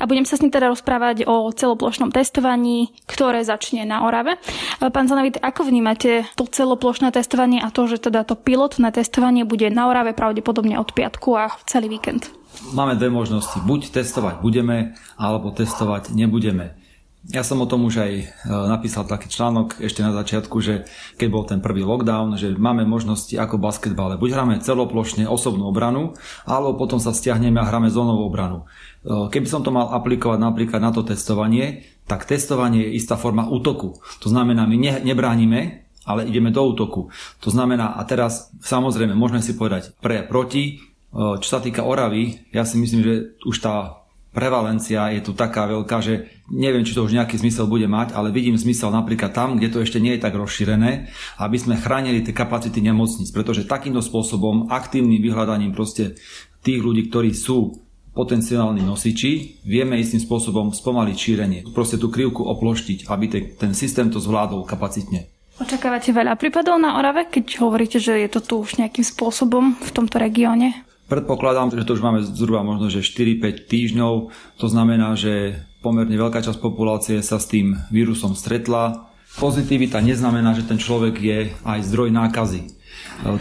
a 0.00 0.02
budem 0.08 0.24
sa 0.24 0.36
s 0.36 0.42
ním 0.44 0.48
teda 0.48 0.72
rozprávať 0.72 1.28
o 1.28 1.52
celoplošnom 1.52 2.08
testovaní, 2.08 2.96
ktoré 3.04 3.44
začne 3.44 3.84
na 3.84 4.08
Orave. 4.08 4.40
Pán 4.80 5.04
Zanovit, 5.04 5.36
ako 5.36 5.68
vnímate 5.68 6.24
to 6.32 6.48
celoplošné 6.48 7.12
testovanie 7.12 7.60
a 7.60 7.68
to, 7.68 7.84
že 7.84 8.08
teda 8.08 8.24
to 8.24 8.36
pilotné 8.36 8.88
testovanie 8.88 9.44
bude 9.44 9.68
na 9.68 9.92
Orave 9.92 10.16
pravdepodobne 10.16 10.80
od 10.80 10.96
piatku 10.96 11.36
a 11.36 11.52
celý 11.68 11.92
víkend? 11.92 12.32
Máme 12.72 12.96
dve 12.96 13.12
možnosti. 13.12 13.60
Buď 13.62 13.92
testovať 13.92 14.40
budeme, 14.40 14.96
alebo 15.20 15.52
testovať 15.52 16.16
nebudeme. 16.16 16.77
Ja 17.26 17.42
som 17.42 17.58
o 17.58 17.66
tom 17.66 17.82
už 17.82 17.98
aj 17.98 18.12
e, 18.14 18.24
napísal 18.46 19.02
taký 19.02 19.26
článok 19.26 19.82
ešte 19.82 20.06
na 20.06 20.14
začiatku, 20.14 20.54
že 20.62 20.86
keď 21.18 21.28
bol 21.28 21.42
ten 21.42 21.58
prvý 21.58 21.82
lockdown, 21.82 22.38
že 22.38 22.54
máme 22.54 22.86
možnosti 22.86 23.34
ako 23.34 23.58
v 23.58 23.64
basketbale. 23.68 24.14
Buď 24.22 24.38
hráme 24.38 24.62
celoplošne 24.62 25.26
osobnú 25.26 25.66
obranu, 25.66 26.14
alebo 26.46 26.78
potom 26.78 27.02
sa 27.02 27.10
stiahneme 27.10 27.58
a 27.58 27.66
hráme 27.66 27.90
zónovú 27.90 28.30
obranu. 28.30 28.64
E, 29.02 29.28
keby 29.34 29.50
som 29.50 29.66
to 29.66 29.74
mal 29.74 29.90
aplikovať 29.98 30.38
napríklad 30.38 30.78
na 30.78 30.94
to 30.94 31.02
testovanie, 31.02 31.90
tak 32.06 32.22
testovanie 32.22 32.86
je 32.86 33.02
istá 33.02 33.18
forma 33.18 33.50
útoku. 33.50 33.98
To 34.22 34.28
znamená, 34.30 34.64
my 34.70 34.78
ne, 34.78 34.94
nebránime, 35.02 35.90
ale 36.06 36.24
ideme 36.24 36.54
do 36.54 36.64
útoku. 36.64 37.10
To 37.42 37.50
znamená, 37.50 37.98
a 37.98 38.02
teraz 38.06 38.48
samozrejme 38.62 39.12
môžeme 39.12 39.42
si 39.42 39.58
povedať 39.58 39.90
pre, 39.98 40.22
proti, 40.22 40.62
e, 40.64 40.72
čo 41.12 41.48
sa 41.50 41.58
týka 41.58 41.82
Oravy, 41.82 42.46
ja 42.54 42.62
si 42.62 42.78
myslím, 42.78 43.00
že 43.02 43.14
už 43.42 43.58
tá 43.58 44.06
prevalencia 44.32 45.10
je 45.16 45.20
tu 45.24 45.32
taká 45.32 45.66
veľká, 45.66 45.98
že 46.04 46.44
neviem, 46.52 46.84
či 46.84 46.94
to 46.94 47.04
už 47.04 47.16
nejaký 47.16 47.40
zmysel 47.40 47.68
bude 47.68 47.88
mať, 47.88 48.12
ale 48.16 48.32
vidím 48.32 48.60
zmysel 48.60 48.92
napríklad 48.92 49.32
tam, 49.32 49.56
kde 49.56 49.68
to 49.72 49.78
ešte 49.82 49.98
nie 50.00 50.16
je 50.16 50.24
tak 50.24 50.36
rozšírené, 50.36 51.12
aby 51.40 51.56
sme 51.56 51.80
chránili 51.80 52.24
tie 52.24 52.36
kapacity 52.36 52.80
nemocníc, 52.80 53.32
pretože 53.32 53.68
takýmto 53.68 54.04
spôsobom, 54.04 54.68
aktívnym 54.72 55.20
vyhľadaním 55.20 55.72
proste 55.72 56.16
tých 56.62 56.80
ľudí, 56.80 57.08
ktorí 57.08 57.32
sú 57.32 57.88
potenciálni 58.18 58.82
nosiči, 58.82 59.62
vieme 59.62 59.94
istým 59.94 60.18
spôsobom 60.18 60.74
spomaliť 60.74 61.16
šírenie. 61.16 61.60
Proste 61.70 62.02
tú 62.02 62.10
krivku 62.10 62.42
oploštiť, 62.42 63.06
aby 63.06 63.24
te, 63.30 63.40
ten 63.54 63.70
systém 63.78 64.10
to 64.10 64.18
zvládol 64.18 64.66
kapacitne. 64.66 65.30
Očakávate 65.58 66.14
veľa 66.14 66.38
prípadov 66.38 66.78
na 66.78 66.98
Orave, 66.98 67.26
keď 67.26 67.62
hovoríte, 67.62 67.98
že 67.98 68.14
je 68.14 68.30
to 68.30 68.42
tu 68.42 68.54
už 68.62 68.78
nejakým 68.78 69.02
spôsobom 69.02 69.74
v 69.74 69.90
tomto 69.90 70.18
regióne? 70.18 70.86
Predpokladám, 71.08 71.72
že 71.72 71.88
to 71.88 71.96
už 71.96 72.04
máme 72.04 72.20
zhruba 72.20 72.60
možno, 72.60 72.92
že 72.92 73.00
4-5 73.00 73.64
týždňov. 73.64 74.12
To 74.60 74.66
znamená, 74.68 75.16
že 75.16 75.64
pomerne 75.80 76.12
veľká 76.12 76.44
časť 76.44 76.60
populácie 76.60 77.24
sa 77.24 77.40
s 77.40 77.48
tým 77.48 77.80
vírusom 77.88 78.36
stretla. 78.36 79.08
Pozitivita 79.40 80.04
neznamená, 80.04 80.52
že 80.52 80.68
ten 80.68 80.76
človek 80.76 81.16
je 81.16 81.38
aj 81.64 81.80
zdroj 81.88 82.12
nákazy. 82.12 82.76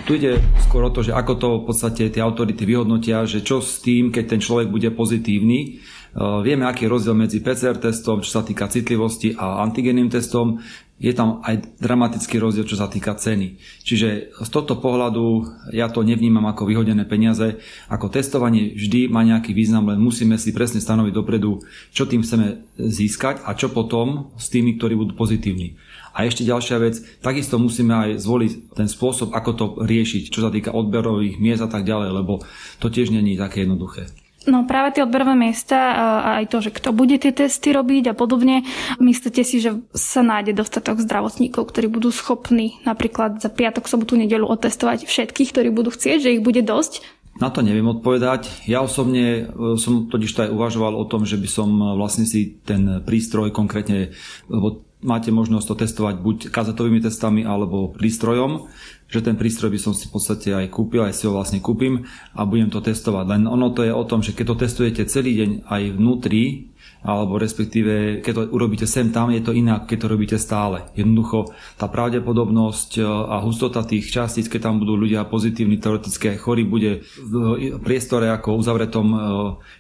Tu 0.08 0.12
ide 0.16 0.40
skôr 0.64 0.88
o 0.88 0.94
to, 0.96 1.04
že 1.04 1.12
ako 1.12 1.34
to 1.36 1.50
v 1.60 1.66
podstate 1.68 2.04
tie 2.08 2.24
autority 2.24 2.64
vyhodnotia, 2.64 3.28
že 3.28 3.44
čo 3.44 3.60
s 3.60 3.84
tým, 3.84 4.16
keď 4.16 4.38
ten 4.38 4.42
človek 4.44 4.72
bude 4.72 4.88
pozitívny. 4.96 5.84
Vieme, 6.18 6.66
aký 6.66 6.90
je 6.90 6.94
rozdiel 6.98 7.14
medzi 7.14 7.46
PCR 7.46 7.78
testom, 7.78 8.26
čo 8.26 8.34
sa 8.34 8.42
týka 8.42 8.66
citlivosti 8.66 9.38
a 9.38 9.62
antigenným 9.62 10.10
testom 10.10 10.58
je 10.98 11.14
tam 11.14 11.46
aj 11.46 11.78
dramatický 11.78 12.42
rozdiel, 12.42 12.66
čo 12.66 12.74
sa 12.74 12.90
týka 12.90 13.14
ceny. 13.14 13.62
Čiže 13.86 14.34
z 14.34 14.50
tohto 14.50 14.82
pohľadu 14.82 15.46
ja 15.70 15.94
to 15.94 16.02
nevnímam 16.02 16.42
ako 16.50 16.66
vyhodené 16.66 17.06
peniaze. 17.06 17.62
Ako 17.86 18.10
testovanie 18.10 18.74
vždy 18.74 19.14
má 19.14 19.22
nejaký 19.22 19.54
význam, 19.54 19.86
len 19.94 20.02
musíme 20.02 20.42
si 20.42 20.50
presne 20.58 20.82
stanoviť 20.82 21.14
dopredu, 21.14 21.62
čo 21.94 22.10
tým 22.10 22.26
chceme 22.26 22.66
získať 22.82 23.46
a 23.46 23.54
čo 23.54 23.70
potom 23.70 24.34
s 24.42 24.50
tými, 24.50 24.82
ktorí 24.82 24.98
budú 24.98 25.14
pozitívni. 25.14 25.78
A 26.18 26.26
ešte 26.26 26.42
ďalšia 26.42 26.82
vec, 26.82 26.98
takisto 27.22 27.62
musíme 27.62 27.94
aj 27.94 28.10
zvoliť 28.26 28.74
ten 28.74 28.90
spôsob, 28.90 29.38
ako 29.38 29.52
to 29.54 29.66
riešiť, 29.86 30.34
čo 30.34 30.42
sa 30.42 30.50
týka 30.50 30.74
odberových 30.74 31.38
miest 31.38 31.62
a 31.62 31.70
tak 31.70 31.86
ďalej, 31.86 32.10
lebo 32.10 32.42
to 32.82 32.90
tiež 32.90 33.14
není 33.14 33.38
také 33.38 33.70
jednoduché. 33.70 34.10
No 34.48 34.64
práve 34.64 34.96
tie 34.96 35.04
odberové 35.04 35.36
miesta 35.36 35.76
a 35.76 36.06
aj 36.40 36.46
to, 36.48 36.58
že 36.64 36.72
kto 36.72 36.96
bude 36.96 37.20
tie 37.20 37.36
testy 37.36 37.76
robiť 37.76 38.12
a 38.12 38.14
podobne, 38.16 38.64
myslíte 38.96 39.44
si, 39.44 39.60
že 39.60 39.84
sa 39.92 40.24
nájde 40.24 40.56
dostatok 40.56 41.04
zdravotníkov, 41.04 41.68
ktorí 41.68 41.92
budú 41.92 42.16
schopní 42.16 42.80
napríklad 42.88 43.44
za 43.44 43.52
piatok, 43.52 43.92
sobotu, 43.92 44.16
nedelu 44.16 44.48
otestovať 44.48 45.04
všetkých, 45.04 45.52
ktorí 45.52 45.70
budú 45.76 45.92
chcieť, 45.92 46.18
že 46.24 46.34
ich 46.40 46.42
bude 46.42 46.64
dosť? 46.64 47.04
Na 47.38 47.54
to 47.54 47.62
neviem 47.62 47.86
odpovedať. 47.86 48.66
Ja 48.66 48.82
osobne 48.82 49.46
e, 49.46 49.78
som 49.78 50.10
totiž 50.10 50.32
to 50.34 50.44
aj 50.48 50.54
uvažoval 50.58 50.98
o 50.98 51.06
tom, 51.06 51.22
že 51.22 51.38
by 51.38 51.46
som 51.46 51.70
e, 51.70 51.86
vlastne 51.94 52.26
si 52.26 52.58
ten 52.66 53.04
prístroj 53.06 53.54
konkrétne, 53.54 54.10
lebo 54.50 54.88
máte 55.06 55.30
možnosť 55.30 55.66
to 55.70 55.76
testovať 55.86 56.16
buď 56.18 56.38
kazetovými 56.50 56.98
testami 56.98 57.46
alebo 57.46 57.94
prístrojom, 57.94 58.66
že 59.08 59.24
ten 59.24 59.40
prístroj 59.40 59.72
by 59.72 59.80
som 59.80 59.94
si 59.96 60.12
v 60.12 60.14
podstate 60.20 60.50
aj 60.52 60.68
kúpil, 60.68 61.08
aj 61.08 61.16
si 61.16 61.24
ho 61.26 61.36
vlastne 61.36 61.64
kúpim 61.64 62.04
a 62.36 62.44
budem 62.44 62.68
to 62.68 62.84
testovať. 62.84 63.26
Len 63.28 63.44
ono 63.48 63.72
to 63.72 63.88
je 63.88 63.96
o 63.96 64.04
tom, 64.04 64.20
že 64.20 64.36
keď 64.36 64.46
to 64.52 64.62
testujete 64.68 65.04
celý 65.08 65.40
deň 65.40 65.52
aj 65.64 65.82
vnútri, 65.96 66.76
alebo 67.08 67.38
respektíve 67.40 68.20
keď 68.26 68.34
to 68.34 68.44
urobíte 68.52 68.84
sem 68.90 69.14
tam, 69.14 69.30
je 69.32 69.40
to 69.40 69.56
iné, 69.56 69.80
keď 69.86 69.98
to 70.04 70.08
robíte 70.12 70.38
stále. 70.42 70.92
Jednoducho 70.98 71.54
tá 71.78 71.88
pravdepodobnosť 71.88 73.00
e, 73.00 73.02
a 73.06 73.38
hustota 73.40 73.86
tých 73.86 74.10
častíc, 74.10 74.50
keď 74.50 74.72
tam 74.72 74.76
budú 74.82 74.98
ľudia 74.98 75.24
pozitívni, 75.30 75.78
teoretické 75.78 76.36
chorí, 76.36 76.66
bude 76.66 77.06
v 77.22 77.80
priestore 77.80 78.28
ako 78.34 78.60
uzavretom 78.60 79.08
e, 79.14 79.18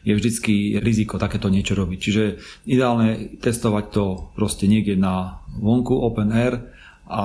je 0.07 0.13
vždycky 0.13 0.77
riziko 0.79 1.17
takéto 1.17 1.49
niečo 1.49 1.73
robiť. 1.73 1.99
Čiže 1.99 2.23
ideálne 2.69 3.41
testovať 3.41 3.85
to 3.91 4.31
proste 4.37 4.69
niekde 4.69 4.95
na 4.95 5.41
vonku, 5.57 5.97
open 5.97 6.31
air 6.31 6.76
a 7.07 7.23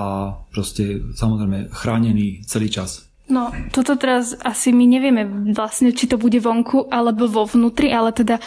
proste 0.55 1.03
samozrejme 1.15 1.71
chránený 1.75 2.47
celý 2.47 2.71
čas. 2.71 3.13
No, 3.31 3.55
toto 3.71 3.95
teraz 3.97 4.35
asi 4.43 4.75
my 4.75 4.85
nevieme 4.85 5.23
vlastne, 5.55 5.95
či 5.95 6.11
to 6.11 6.19
bude 6.19 6.37
vonku 6.43 6.91
alebo 6.91 7.31
vo 7.31 7.47
vnútri, 7.47 7.89
ale 7.95 8.11
teda 8.11 8.43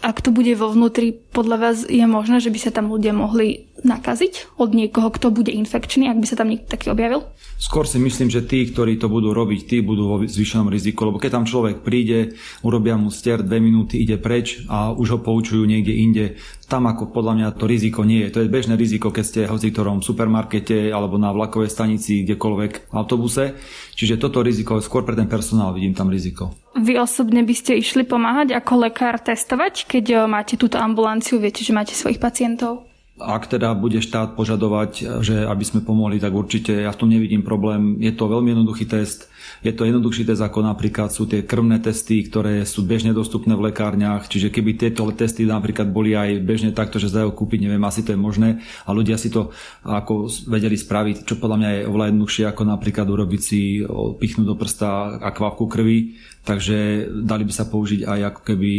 ak 0.00 0.24
to 0.24 0.32
bude 0.32 0.48
vo 0.56 0.72
vnútri, 0.72 1.12
podľa 1.12 1.56
vás 1.60 1.76
je 1.84 2.00
možné, 2.08 2.40
že 2.40 2.48
by 2.48 2.56
sa 2.56 2.72
tam 2.72 2.88
ľudia 2.88 3.12
mohli 3.12 3.68
nakaziť 3.84 4.56
od 4.56 4.72
niekoho, 4.72 5.12
kto 5.12 5.28
bude 5.28 5.52
infekčný, 5.52 6.08
ak 6.08 6.20
by 6.20 6.26
sa 6.28 6.40
tam 6.40 6.48
niekto 6.48 6.72
taký 6.72 6.88
objavil? 6.88 7.28
Skôr 7.60 7.84
si 7.84 8.00
myslím, 8.00 8.32
že 8.32 8.44
tí, 8.48 8.64
ktorí 8.64 8.96
to 8.96 9.12
budú 9.12 9.36
robiť, 9.36 9.60
tí 9.68 9.76
budú 9.84 10.08
vo 10.08 10.16
zvýšenom 10.24 10.72
riziku, 10.72 11.04
lebo 11.04 11.20
keď 11.20 11.30
tam 11.36 11.44
človek 11.44 11.84
príde, 11.84 12.32
urobia 12.64 12.96
mu 12.96 13.12
ster, 13.12 13.44
dve 13.44 13.60
minúty, 13.60 14.00
ide 14.00 14.16
preč 14.16 14.64
a 14.72 14.92
už 14.96 15.08
ho 15.16 15.18
poučujú 15.20 15.68
niekde 15.68 15.92
inde, 15.92 16.24
tam 16.70 16.86
ako 16.86 17.10
podľa 17.10 17.34
mňa 17.34 17.48
to 17.58 17.66
riziko 17.66 18.06
nie 18.06 18.22
je. 18.24 18.38
To 18.38 18.40
je 18.46 18.52
bežné 18.54 18.78
riziko, 18.78 19.10
keď 19.10 19.24
ste 19.26 19.40
v 19.50 19.58
ktorom 19.58 20.06
supermarkete 20.06 20.94
alebo 20.94 21.18
na 21.18 21.34
vlakovej 21.34 21.66
stanici, 21.66 22.22
kdekoľvek 22.22 22.72
v 22.86 22.94
autobuse. 22.94 23.58
Čiže 23.98 24.22
toto 24.22 24.46
riziko, 24.46 24.78
skôr 24.78 25.02
pre 25.02 25.18
ten 25.18 25.26
personál 25.26 25.74
vidím 25.74 25.98
tam 25.98 26.06
riziko. 26.06 26.54
Vy 26.78 27.02
osobne 27.02 27.42
by 27.42 27.54
ste 27.58 27.82
išli 27.82 28.06
pomáhať 28.06 28.54
ako 28.54 28.86
lekár 28.86 29.18
testovať, 29.18 29.90
keď 29.90 30.04
eh, 30.14 30.18
máte 30.30 30.54
túto 30.54 30.78
ambulanciu, 30.78 31.42
viete, 31.42 31.66
že 31.66 31.74
máte 31.74 31.98
svojich 31.98 32.22
pacientov? 32.22 32.89
Ak 33.20 33.52
teda 33.52 33.76
bude 33.76 34.00
štát 34.00 34.32
požadovať, 34.32 35.20
že 35.20 35.44
aby 35.44 35.64
sme 35.64 35.84
pomohli, 35.84 36.16
tak 36.16 36.32
určite 36.32 36.72
ja 36.72 36.90
v 36.90 37.00
tom 37.04 37.12
nevidím 37.12 37.44
problém. 37.44 38.00
Je 38.00 38.16
to 38.16 38.26
veľmi 38.26 38.56
jednoduchý 38.56 38.88
test. 38.88 39.28
Je 39.60 39.76
to 39.76 39.84
jednoduchší 39.84 40.24
test 40.24 40.40
ako 40.40 40.64
napríklad 40.64 41.12
sú 41.12 41.28
tie 41.28 41.44
krvné 41.44 41.84
testy, 41.84 42.24
ktoré 42.24 42.64
sú 42.64 42.80
bežne 42.88 43.12
dostupné 43.12 43.52
v 43.52 43.68
lekárniach. 43.68 44.24
Čiže 44.24 44.48
keby 44.48 44.80
tieto 44.80 45.04
testy 45.12 45.44
napríklad 45.44 45.92
boli 45.92 46.16
aj 46.16 46.40
bežne 46.40 46.72
takto, 46.72 46.96
že 46.96 47.12
zdajú 47.12 47.36
kúpiť, 47.36 47.68
neviem, 47.68 47.84
asi 47.84 48.00
to 48.00 48.16
je 48.16 48.20
možné. 48.20 48.64
A 48.88 48.96
ľudia 48.96 49.20
si 49.20 49.28
to 49.28 49.52
ako 49.84 50.32
vedeli 50.48 50.80
spraviť, 50.80 51.28
čo 51.28 51.36
podľa 51.36 51.56
mňa 51.60 51.70
je 51.70 51.86
oveľa 51.92 52.08
jednoduchšie 52.08 52.44
ako 52.48 52.62
napríklad 52.64 53.04
urobiť 53.04 53.40
si, 53.44 53.84
pichnúť 54.16 54.46
do 54.48 54.56
prsta 54.56 55.20
akvávku 55.20 55.68
krvi. 55.68 56.16
Takže 56.40 57.08
dali 57.20 57.44
by 57.44 57.52
sa 57.52 57.68
použiť 57.68 58.08
aj 58.08 58.20
ako 58.32 58.40
keby 58.48 58.72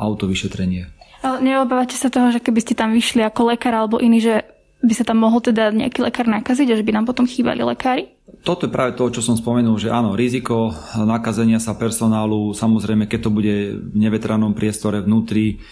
autovyšetrenie. 0.00 1.01
Ale 1.22 1.38
neobávate 1.40 1.94
sa 1.94 2.10
toho, 2.10 2.34
že 2.34 2.42
keby 2.42 2.60
ste 2.62 2.74
tam 2.74 2.90
vyšli 2.90 3.22
ako 3.22 3.54
lekár 3.54 3.78
alebo 3.78 4.02
iný, 4.02 4.18
že 4.18 4.34
by 4.82 4.92
sa 4.98 5.06
tam 5.06 5.22
mohol 5.22 5.38
teda 5.38 5.70
nejaký 5.70 6.02
lekár 6.02 6.26
nakaziť 6.26 6.74
a 6.74 6.78
že 6.78 6.82
by 6.82 6.92
nám 6.98 7.06
potom 7.06 7.22
chýbali 7.22 7.62
lekári? 7.62 8.10
Toto 8.42 8.66
je 8.66 8.74
práve 8.74 8.98
to, 8.98 9.06
čo 9.14 9.22
som 9.22 9.38
spomenul, 9.38 9.78
že 9.78 9.94
áno, 9.94 10.18
riziko 10.18 10.74
nakazenia 10.98 11.62
sa 11.62 11.78
personálu, 11.78 12.50
samozrejme, 12.50 13.06
keď 13.06 13.20
to 13.22 13.30
bude 13.30 13.54
v 13.78 13.94
nevetranom 13.94 14.50
priestore 14.58 14.98
vnútri, 14.98 15.62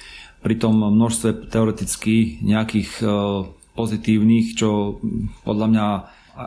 pri 0.40 0.56
tom 0.56 0.80
množstve 0.80 1.52
teoreticky 1.52 2.40
nejakých 2.40 2.90
e, 3.00 3.06
pozitívnych, 3.76 4.56
čo 4.56 4.96
podľa 5.44 5.66
mňa 5.68 5.86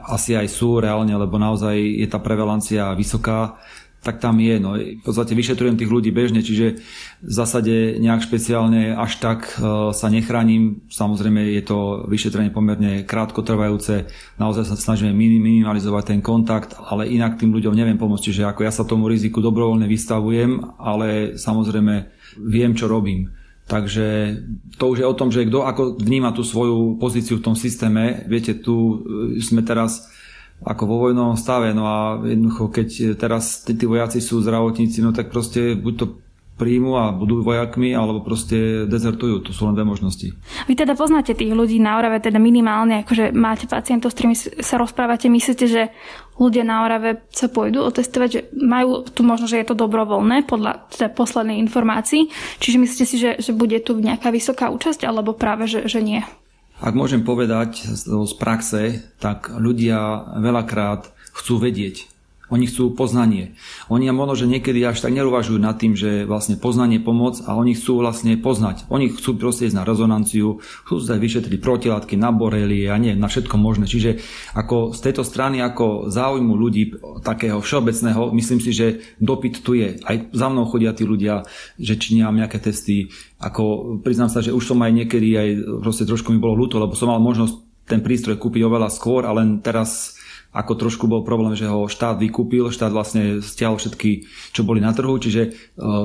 asi 0.10 0.34
aj 0.34 0.50
sú 0.50 0.82
reálne, 0.82 1.14
lebo 1.14 1.38
naozaj 1.38 1.78
je 1.78 2.08
tá 2.10 2.18
prevalencia 2.18 2.98
vysoká, 2.98 3.62
tak 4.04 4.20
tam 4.20 4.38
je. 4.44 4.60
No, 4.60 4.76
v 4.76 5.00
podstate 5.00 5.32
vyšetrujem 5.32 5.80
tých 5.80 5.88
ľudí 5.88 6.12
bežne, 6.12 6.44
čiže 6.44 6.84
v 7.24 7.34
zásade 7.34 7.98
nejak 8.04 8.28
špeciálne 8.28 9.00
až 9.00 9.18
tak 9.24 9.48
uh, 9.58 9.96
sa 9.96 10.12
nechránim. 10.12 10.84
Samozrejme 10.92 11.40
je 11.56 11.64
to 11.64 12.04
vyšetrenie 12.12 12.52
pomerne 12.52 13.08
krátkotrvajúce, 13.08 14.12
naozaj 14.38 14.68
sa 14.68 14.76
snažíme 14.76 15.16
minimalizovať 15.16 16.04
ten 16.14 16.20
kontakt, 16.20 16.76
ale 16.76 17.08
inak 17.08 17.40
tým 17.40 17.56
ľuďom 17.56 17.72
neviem 17.72 17.96
pomôcť. 17.96 18.28
Čiže 18.28 18.44
ako 18.52 18.62
ja 18.68 18.76
sa 18.76 18.84
tomu 18.84 19.08
riziku 19.08 19.40
dobrovoľne 19.40 19.88
vystavujem, 19.88 20.60
ale 20.78 21.40
samozrejme 21.40 22.12
viem, 22.44 22.76
čo 22.76 22.92
robím. 22.92 23.32
Takže 23.64 24.38
to 24.76 24.92
už 24.92 24.98
je 25.00 25.08
o 25.08 25.16
tom, 25.16 25.32
že 25.32 25.48
kto 25.48 25.64
ako 25.64 25.96
vníma 25.96 26.36
tú 26.36 26.44
svoju 26.44 27.00
pozíciu 27.00 27.40
v 27.40 27.46
tom 27.48 27.56
systéme. 27.56 28.28
Viete, 28.28 28.60
tu 28.60 28.76
e, 28.76 28.96
sme 29.40 29.64
teraz 29.64 30.12
ako 30.62 30.84
vo 30.86 31.10
vojnovom 31.10 31.36
stave. 31.36 31.74
No 31.74 31.90
a 31.90 31.98
jednoducho, 32.22 32.70
keď 32.70 33.18
teraz 33.18 33.66
tí, 33.66 33.74
tí 33.74 33.90
vojaci 33.90 34.22
sú 34.22 34.46
zdravotníci, 34.46 35.02
no 35.02 35.10
tak 35.10 35.34
proste 35.34 35.74
buď 35.74 35.94
to 35.98 36.06
príjmu 36.54 36.94
a 37.02 37.10
budú 37.10 37.42
vojakmi, 37.42 37.98
alebo 37.98 38.22
proste 38.22 38.86
dezertujú. 38.86 39.42
To 39.42 39.52
sú 39.52 39.66
len 39.66 39.74
dve 39.74 39.90
možnosti. 39.90 40.38
Vy 40.70 40.74
teda 40.78 40.94
poznáte 40.94 41.34
tých 41.34 41.50
ľudí 41.50 41.82
na 41.82 41.98
Orave, 41.98 42.22
teda 42.22 42.38
minimálne, 42.38 43.02
akože 43.02 43.34
máte 43.34 43.66
pacientov, 43.66 44.14
s 44.14 44.16
ktorými 44.22 44.38
sa 44.38 44.76
rozprávate, 44.78 45.34
myslíte, 45.34 45.66
že 45.66 45.90
ľudia 46.38 46.62
na 46.62 46.86
Orave 46.86 47.26
sa 47.34 47.50
pôjdu 47.50 47.82
otestovať, 47.82 48.30
že 48.30 48.42
majú 48.54 49.02
tu 49.02 49.26
možno, 49.26 49.50
že 49.50 49.66
je 49.66 49.68
to 49.74 49.76
dobrovoľné 49.76 50.46
podľa 50.46 50.86
teda 50.94 51.10
poslednej 51.10 51.58
informácií, 51.58 52.30
čiže 52.62 52.78
myslíte 52.78 53.06
si, 53.10 53.16
že, 53.18 53.32
že 53.42 53.52
bude 53.52 53.82
tu 53.82 53.98
nejaká 53.98 54.30
vysoká 54.30 54.70
účasť, 54.70 55.10
alebo 55.10 55.34
práve, 55.34 55.66
že, 55.66 55.90
že 55.90 56.06
nie? 56.06 56.22
Ak 56.84 57.00
môžem 57.00 57.24
povedať 57.24 57.88
z 57.96 58.34
praxe, 58.36 59.00
tak 59.24 59.48
ľudia 59.56 60.36
veľakrát 60.36 61.16
chcú 61.32 61.56
vedieť, 61.64 62.12
oni 62.52 62.68
chcú 62.68 62.92
poznanie. 62.92 63.56
Oni 63.88 64.12
možno, 64.12 64.36
že 64.36 64.52
niekedy 64.52 64.84
až 64.84 65.00
tak 65.00 65.16
neuvažujú 65.16 65.58
nad 65.58 65.80
tým, 65.80 65.96
že 65.96 66.28
vlastne 66.28 66.60
poznanie 66.60 67.00
pomoc 67.00 67.40
a 67.48 67.56
oni 67.56 67.74
chcú 67.74 68.04
vlastne 68.04 68.36
poznať. 68.36 68.86
Oni 68.92 69.08
chcú 69.10 69.40
proste 69.40 69.66
ísť 69.72 69.80
na 69.80 69.88
rezonanciu, 69.88 70.60
chcú 70.86 70.96
sa 71.00 71.16
vyšetriť 71.16 71.58
protilátky 71.64 72.20
na 72.20 72.36
borelie 72.36 72.92
a 72.92 73.00
nie, 73.00 73.16
na 73.16 73.32
všetko 73.32 73.56
možné. 73.56 73.88
Čiže 73.88 74.20
ako 74.54 74.92
z 74.92 75.00
tejto 75.00 75.24
strany, 75.24 75.64
ako 75.64 76.12
záujmu 76.12 76.54
ľudí 76.54 77.00
takého 77.24 77.64
všeobecného, 77.64 78.36
myslím 78.36 78.60
si, 78.60 78.72
že 78.76 78.88
dopyt 79.24 79.64
tu 79.64 79.80
je. 79.80 79.98
Aj 80.04 80.16
za 80.30 80.48
mnou 80.52 80.68
chodia 80.68 80.92
tí 80.92 81.08
ľudia, 81.08 81.48
že 81.80 81.96
či 81.96 82.20
nemám 82.20 82.44
nejaké 82.44 82.60
testy. 82.60 83.08
Ako 83.40 83.98
priznám 84.04 84.30
sa, 84.30 84.44
že 84.44 84.54
už 84.54 84.64
som 84.64 84.80
aj 84.84 84.92
niekedy 84.92 85.30
aj 85.34 85.50
proste 85.80 86.04
trošku 86.04 86.36
mi 86.36 86.44
bolo 86.44 86.60
ľúto, 86.60 86.78
lebo 86.78 86.94
som 86.94 87.10
mal 87.10 87.24
možnosť 87.24 87.56
ten 87.84 88.00
prístroj 88.00 88.40
kúpiť 88.40 88.64
oveľa 88.64 88.90
skôr 88.92 89.28
a 89.28 89.36
len 89.36 89.60
teraz 89.60 90.16
ako 90.54 90.74
trošku 90.78 91.10
bol 91.10 91.26
problém, 91.26 91.58
že 91.58 91.66
ho 91.66 91.90
štát 91.90 92.22
vykúpil, 92.22 92.70
štát 92.70 92.94
vlastne 92.94 93.42
stiahol 93.42 93.82
všetky, 93.82 94.30
čo 94.54 94.62
boli 94.62 94.78
na 94.78 94.94
trhu, 94.94 95.18
čiže 95.18 95.42
e, 95.50 95.52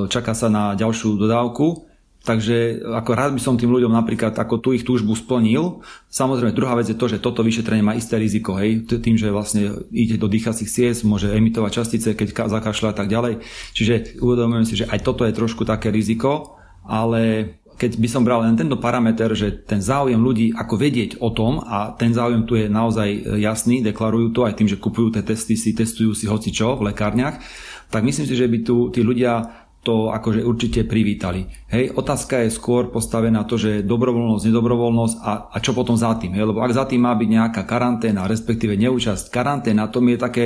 čaká 0.09 0.33
sa 0.33 0.49
na 0.49 0.73
ďalšiu 0.73 1.21
dodávku. 1.21 1.85
Takže 2.19 2.83
ako 2.83 3.11
rád 3.15 3.33
by 3.39 3.41
som 3.41 3.57
tým 3.57 3.71
ľuďom 3.71 3.95
napríklad 3.95 4.35
ako 4.37 4.61
tú 4.61 4.75
ich 4.75 4.85
túžbu 4.85 5.15
splnil. 5.15 5.81
Samozrejme, 6.13 6.53
druhá 6.53 6.75
vec 6.77 6.91
je 6.91 6.99
to, 6.99 7.07
že 7.09 7.23
toto 7.23 7.47
vyšetrenie 7.47 7.81
má 7.81 7.95
isté 7.95 8.19
riziko, 8.19 8.59
hej, 8.59 8.85
tým, 8.85 9.17
že 9.17 9.33
vlastne 9.33 9.87
ide 9.95 10.19
do 10.19 10.29
dýchacích 10.29 10.69
ciest, 10.69 11.09
môže 11.09 11.31
emitovať 11.31 11.73
častice, 11.73 12.09
keď 12.19 12.51
zakašľa 12.51 12.93
a 12.93 12.97
tak 12.97 13.09
ďalej. 13.09 13.41
Čiže 13.73 14.21
uvedomujem 14.21 14.67
si, 14.67 14.75
že 14.77 14.91
aj 14.91 15.01
toto 15.07 15.25
je 15.25 15.33
trošku 15.33 15.63
také 15.63 15.95
riziko, 15.95 16.59
ale 16.85 17.55
keď 17.79 17.95
by 17.95 18.09
som 18.11 18.27
bral 18.27 18.43
len 18.43 18.59
tento 18.59 18.75
parameter, 18.75 19.31
že 19.39 19.55
ten 19.63 19.79
záujem 19.79 20.19
ľudí 20.19 20.51
ako 20.51 20.75
vedieť 20.75 21.23
o 21.23 21.31
tom 21.31 21.63
a 21.63 21.95
ten 21.95 22.11
záujem 22.11 22.43
tu 22.43 22.59
je 22.59 22.67
naozaj 22.67 23.39
jasný, 23.39 23.81
deklarujú 23.87 24.35
to 24.35 24.43
aj 24.43 24.59
tým, 24.59 24.67
že 24.67 24.83
kupujú 24.83 25.15
tie 25.15 25.23
testy, 25.23 25.55
si 25.55 25.71
testujú 25.73 26.11
si 26.11 26.27
hoci 26.27 26.51
čo 26.51 26.75
v 26.75 26.91
lekárniach, 26.91 27.39
tak 27.89 28.03
myslím 28.03 28.27
si, 28.27 28.35
že 28.35 28.51
by 28.51 28.59
tu 28.67 28.91
tí 28.91 29.01
ľudia 29.07 29.47
to 29.87 30.11
akože 30.11 30.43
určite 30.43 30.85
privítali. 30.85 31.47
Hej, 31.71 31.95
otázka 31.95 32.43
je 32.45 32.51
skôr 32.51 32.91
postavená 32.91 33.47
to, 33.47 33.55
že 33.57 33.87
dobrovoľnosť, 33.87 34.45
nedobrovoľnosť 34.51 35.17
a, 35.23 35.33
a 35.55 35.57
čo 35.63 35.71
potom 35.73 35.95
za 35.95 36.13
tým. 36.19 36.35
Hej? 36.35 36.51
Lebo 36.51 36.61
ak 36.61 36.75
za 36.75 36.85
tým 36.85 37.07
má 37.07 37.15
byť 37.15 37.29
nejaká 37.31 37.63
karanténa, 37.63 38.27
respektíve 38.27 38.75
neúčasť 38.75 39.31
karanténa, 39.31 39.87
to 39.89 40.03
mi 40.03 40.19
je 40.19 40.21
také, 40.21 40.45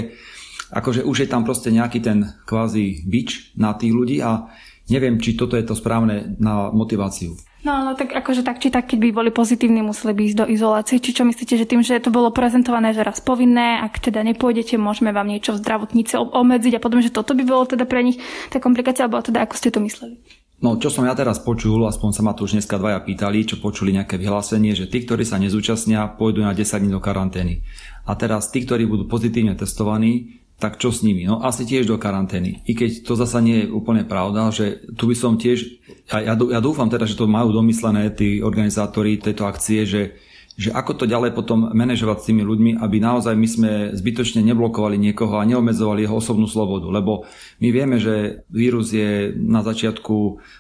akože 0.69 1.09
už 1.09 1.27
je 1.27 1.29
tam 1.33 1.49
proste 1.49 1.73
nejaký 1.73 1.99
ten 2.05 2.29
kvázi 2.45 3.09
bič 3.09 3.57
na 3.57 3.73
tých 3.73 3.93
ľudí 3.97 4.21
a 4.21 4.53
neviem, 4.93 5.17
či 5.17 5.33
toto 5.33 5.57
je 5.57 5.65
to 5.65 5.73
správne 5.73 6.37
na 6.37 6.69
motiváciu. 6.69 7.33
No 7.63 7.79
ale 7.79 7.95
tak 7.95 8.11
akože 8.11 8.43
tak 8.43 8.59
či 8.59 8.75
tak, 8.75 8.91
keď 8.91 8.99
by 8.99 9.09
boli 9.23 9.31
pozitívni, 9.31 9.87
museli 9.87 10.13
by 10.19 10.23
ísť 10.27 10.39
do 10.43 10.47
izolácie. 10.51 10.99
Či 10.99 11.15
čo 11.15 11.23
myslíte, 11.23 11.55
že 11.55 11.65
tým, 11.65 11.87
že 11.87 12.03
to 12.03 12.11
bolo 12.11 12.35
prezentované, 12.35 12.91
že 12.91 13.07
raz 13.07 13.23
povinné, 13.23 13.79
ak 13.79 14.03
teda 14.03 14.27
nepôjdete, 14.27 14.75
môžeme 14.83 15.15
vám 15.15 15.31
niečo 15.31 15.55
v 15.55 15.63
zdravotníci 15.63 16.19
obmedziť 16.19 16.77
a 16.77 16.83
potom, 16.83 16.99
že 16.99 17.15
toto 17.15 17.39
by 17.39 17.47
bolo 17.47 17.63
teda 17.63 17.87
pre 17.87 18.03
nich 18.03 18.19
tá 18.51 18.59
komplikácia, 18.59 19.07
alebo 19.07 19.23
teda 19.23 19.47
ako 19.47 19.55
ste 19.55 19.71
to 19.71 19.79
mysleli? 19.79 20.19
No, 20.63 20.79
čo 20.79 20.95
som 20.95 21.03
ja 21.03 21.15
teraz 21.15 21.43
počul, 21.43 21.83
aspoň 21.91 22.11
sa 22.15 22.23
ma 22.23 22.39
tu 22.39 22.47
už 22.47 22.55
dneska 22.55 22.79
dvaja 22.79 23.03
pýtali, 23.03 23.47
čo 23.47 23.59
počuli 23.59 23.95
nejaké 23.95 24.15
vyhlásenie, 24.15 24.79
že 24.79 24.87
tí, 24.87 25.03
ktorí 25.03 25.27
sa 25.27 25.39
nezúčastnia, 25.39 26.19
pôjdu 26.19 26.43
na 26.43 26.55
10 26.55 26.83
dní 26.83 26.91
do 26.95 27.03
karantény. 27.03 27.67
A 28.07 28.15
teraz 28.15 28.51
tí, 28.51 28.63
ktorí 28.63 28.87
budú 28.87 29.11
pozitívne 29.11 29.59
testovaní, 29.59 30.42
tak 30.63 30.79
čo 30.79 30.95
s 30.95 31.03
nimi? 31.03 31.27
No 31.27 31.43
asi 31.43 31.67
tiež 31.67 31.91
do 31.91 31.99
karantény. 31.99 32.63
I 32.71 32.79
keď 32.79 33.03
to 33.03 33.19
zasa 33.19 33.43
nie 33.43 33.67
je 33.67 33.75
úplne 33.75 34.07
pravda, 34.07 34.55
že 34.55 34.87
tu 34.95 35.11
by 35.11 35.17
som 35.19 35.35
tiež, 35.35 35.83
ja, 36.07 36.23
ja, 36.23 36.35
ja 36.39 36.61
dúfam 36.63 36.87
teda, 36.87 37.03
že 37.03 37.19
to 37.19 37.27
majú 37.27 37.51
domyslené 37.51 38.15
tí 38.15 38.39
organizátori 38.39 39.19
tejto 39.19 39.51
akcie, 39.51 39.83
že 39.83 40.15
že 40.53 40.69
ako 40.69 40.93
to 41.01 41.05
ďalej 41.09 41.33
potom 41.33 41.73
manažovať 41.73 42.17
s 42.21 42.29
tými 42.29 42.45
ľuďmi, 42.45 42.71
aby 42.77 42.97
naozaj 43.01 43.33
my 43.33 43.49
sme 43.49 43.71
zbytočne 43.97 44.45
neblokovali 44.45 45.01
niekoho 45.01 45.41
a 45.41 45.49
neobmedzovali 45.49 46.05
jeho 46.05 46.21
osobnú 46.21 46.45
slobodu. 46.45 46.93
Lebo 46.93 47.25
my 47.65 47.69
vieme, 47.73 47.97
že 47.97 48.45
vírus 48.53 48.93
je 48.93 49.33
na 49.33 49.65
začiatku 49.65 50.17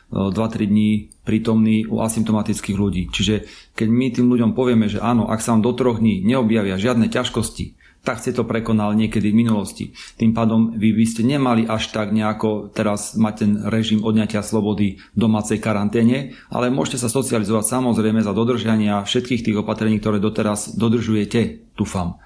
2-3 0.08 0.32
e, 0.32 0.64
dní 0.64 0.90
prítomný 1.28 1.84
u 1.84 2.00
asymptomatických 2.00 2.78
ľudí. 2.80 3.12
Čiže 3.12 3.44
keď 3.76 3.88
my 3.92 4.06
tým 4.16 4.26
ľuďom 4.32 4.56
povieme, 4.56 4.88
že 4.88 4.96
áno, 4.96 5.28
ak 5.28 5.44
sa 5.44 5.52
vám 5.52 5.60
do 5.60 5.76
troch 5.76 6.00
dní 6.00 6.24
neobjavia 6.24 6.80
žiadne 6.80 7.12
ťažkosti, 7.12 7.81
tak 8.02 8.18
ste 8.18 8.34
to 8.34 8.42
prekonal 8.42 8.94
niekedy 8.98 9.30
v 9.30 9.46
minulosti. 9.46 9.84
Tým 10.18 10.34
pádom 10.34 10.74
vy 10.74 10.90
by 10.90 11.04
ste 11.06 11.22
nemali 11.22 11.70
až 11.70 11.94
tak 11.94 12.10
nejako 12.10 12.74
teraz 12.74 13.14
mať 13.14 13.34
ten 13.38 13.52
režim 13.70 14.02
odňatia 14.02 14.42
slobody 14.42 14.98
v 14.98 15.18
domácej 15.18 15.62
karanténe, 15.62 16.34
ale 16.50 16.74
môžete 16.74 17.06
sa 17.06 17.08
socializovať 17.10 17.78
samozrejme 17.78 18.18
za 18.22 18.34
dodržania 18.34 19.06
všetkých 19.06 19.44
tých 19.46 19.56
opatrení, 19.62 20.02
ktoré 20.02 20.18
doteraz 20.18 20.74
dodržujete, 20.74 21.72
dúfam. 21.78 22.18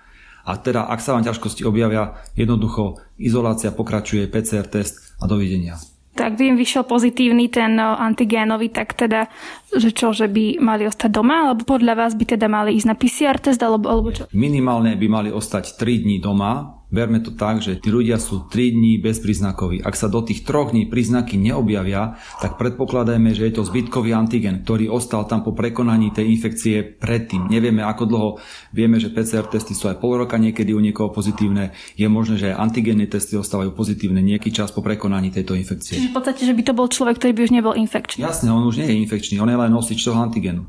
A 0.46 0.56
teda, 0.56 0.86
ak 0.86 1.02
sa 1.02 1.12
vám 1.12 1.26
ťažkosti 1.26 1.66
objavia, 1.66 2.22
jednoducho 2.38 3.02
izolácia 3.18 3.74
pokračuje, 3.74 4.30
PCR 4.30 4.64
test 4.64 5.18
a 5.18 5.26
dovidenia 5.26 5.76
tak 6.16 6.40
by 6.40 6.50
im 6.50 6.57
vyšiel 6.57 6.88
pozitívny 6.88 7.52
ten 7.52 7.76
no, 7.76 7.92
antigénový, 7.92 8.72
tak 8.72 8.96
teda, 8.96 9.29
že 9.76 9.92
čo, 9.92 10.16
že 10.16 10.26
by 10.26 10.57
mali 10.59 10.88
ostať 10.88 11.12
doma, 11.12 11.52
alebo 11.52 11.68
podľa 11.68 11.94
vás 11.94 12.16
by 12.16 12.24
teda 12.24 12.48
mali 12.48 12.72
ísť 12.81 12.88
na 12.88 12.96
PCR 12.96 13.37
test, 13.37 13.61
alebo, 13.61 13.92
alebo 13.92 14.09
čo? 14.16 14.24
Minimálne 14.33 14.96
by 14.96 15.07
mali 15.07 15.29
ostať 15.29 15.76
3 15.76 16.09
dní 16.09 16.16
doma, 16.24 16.83
Berme 16.96 17.20
to 17.20 17.37
tak, 17.37 17.61
že 17.61 17.76
tí 17.76 17.92
ľudia 17.92 18.16
sú 18.16 18.48
3 18.48 18.72
dní 18.72 18.96
bezpríznakoví. 19.04 19.85
Ak 19.85 19.92
sa 20.00 20.09
do 20.09 20.24
tých 20.24 20.48
troch 20.48 20.72
dní 20.72 20.88
príznaky 20.88 21.37
neobjavia, 21.37 22.16
tak 22.40 22.56
predpokladajme, 22.56 23.37
že 23.37 23.52
je 23.52 23.61
to 23.61 23.68
zbytkový 23.68 24.16
antigen, 24.16 24.64
ktorý 24.64 24.88
ostal 24.88 25.28
tam 25.28 25.44
po 25.44 25.52
prekonaní 25.52 26.09
tej 26.09 26.32
infekcie 26.32 26.96
predtým. 26.96 27.52
Nevieme 27.52 27.85
ako 27.85 28.04
dlho, 28.09 28.30
vieme, 28.72 28.96
že 28.96 29.12
PCR 29.12 29.44
testy 29.44 29.76
sú 29.76 29.92
aj 29.92 30.00
pol 30.00 30.24
roka 30.24 30.40
niekedy 30.40 30.72
u 30.72 30.80
niekoho 30.80 31.12
pozitívne. 31.12 31.76
Je 32.00 32.09
možné, 32.09 32.40
že 32.40 32.56
aj 32.56 32.64
antigénne 32.64 33.04
testy 33.04 33.37
ostávajú 33.37 33.76
pozitívne 33.76 34.24
nejaký 34.24 34.48
čas 34.48 34.72
po 34.72 34.80
prekonaní 34.80 35.28
tejto 35.28 35.52
infekcie. 35.52 36.00
Čiže 36.00 36.11
v 36.11 36.16
podstate, 36.16 36.48
že 36.48 36.56
by 36.56 36.62
to 36.64 36.72
bol 36.72 36.88
človek, 36.88 37.20
ktorý 37.20 37.32
by 37.37 37.42
už 37.44 37.52
nebol 37.52 37.76
infekčný. 37.76 38.24
Jasne, 38.24 38.48
on 38.48 38.64
už 38.64 38.80
nie 38.80 38.88
je 38.88 38.96
infekčný, 39.04 39.37
on 39.37 39.52
je 39.52 39.59
len 39.61 39.68
nosič 39.68 40.00
toho 40.00 40.16
antigenu. 40.16 40.64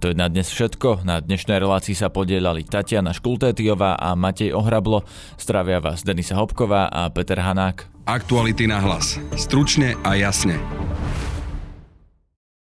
To 0.00 0.12
je 0.12 0.16
na 0.16 0.28
dnes 0.28 0.44
všetko. 0.52 1.08
Na 1.08 1.24
dnešnej 1.24 1.56
relácii 1.56 1.96
sa 1.96 2.12
podielali 2.12 2.68
Tatiana 2.68 3.16
Škultétiová 3.16 3.96
a 3.96 4.12
Matej 4.12 4.52
Ohrablo. 4.52 5.08
Stravia 5.40 5.80
vás 5.80 6.04
Denisa 6.04 6.36
Hopková 6.36 6.92
a 6.92 7.08
Peter 7.08 7.40
Hanák. 7.40 7.88
Aktuality 8.04 8.68
na 8.68 8.78
hlas. 8.78 9.16
Stručne 9.34 9.96
a 10.04 10.14
jasne. 10.14 10.60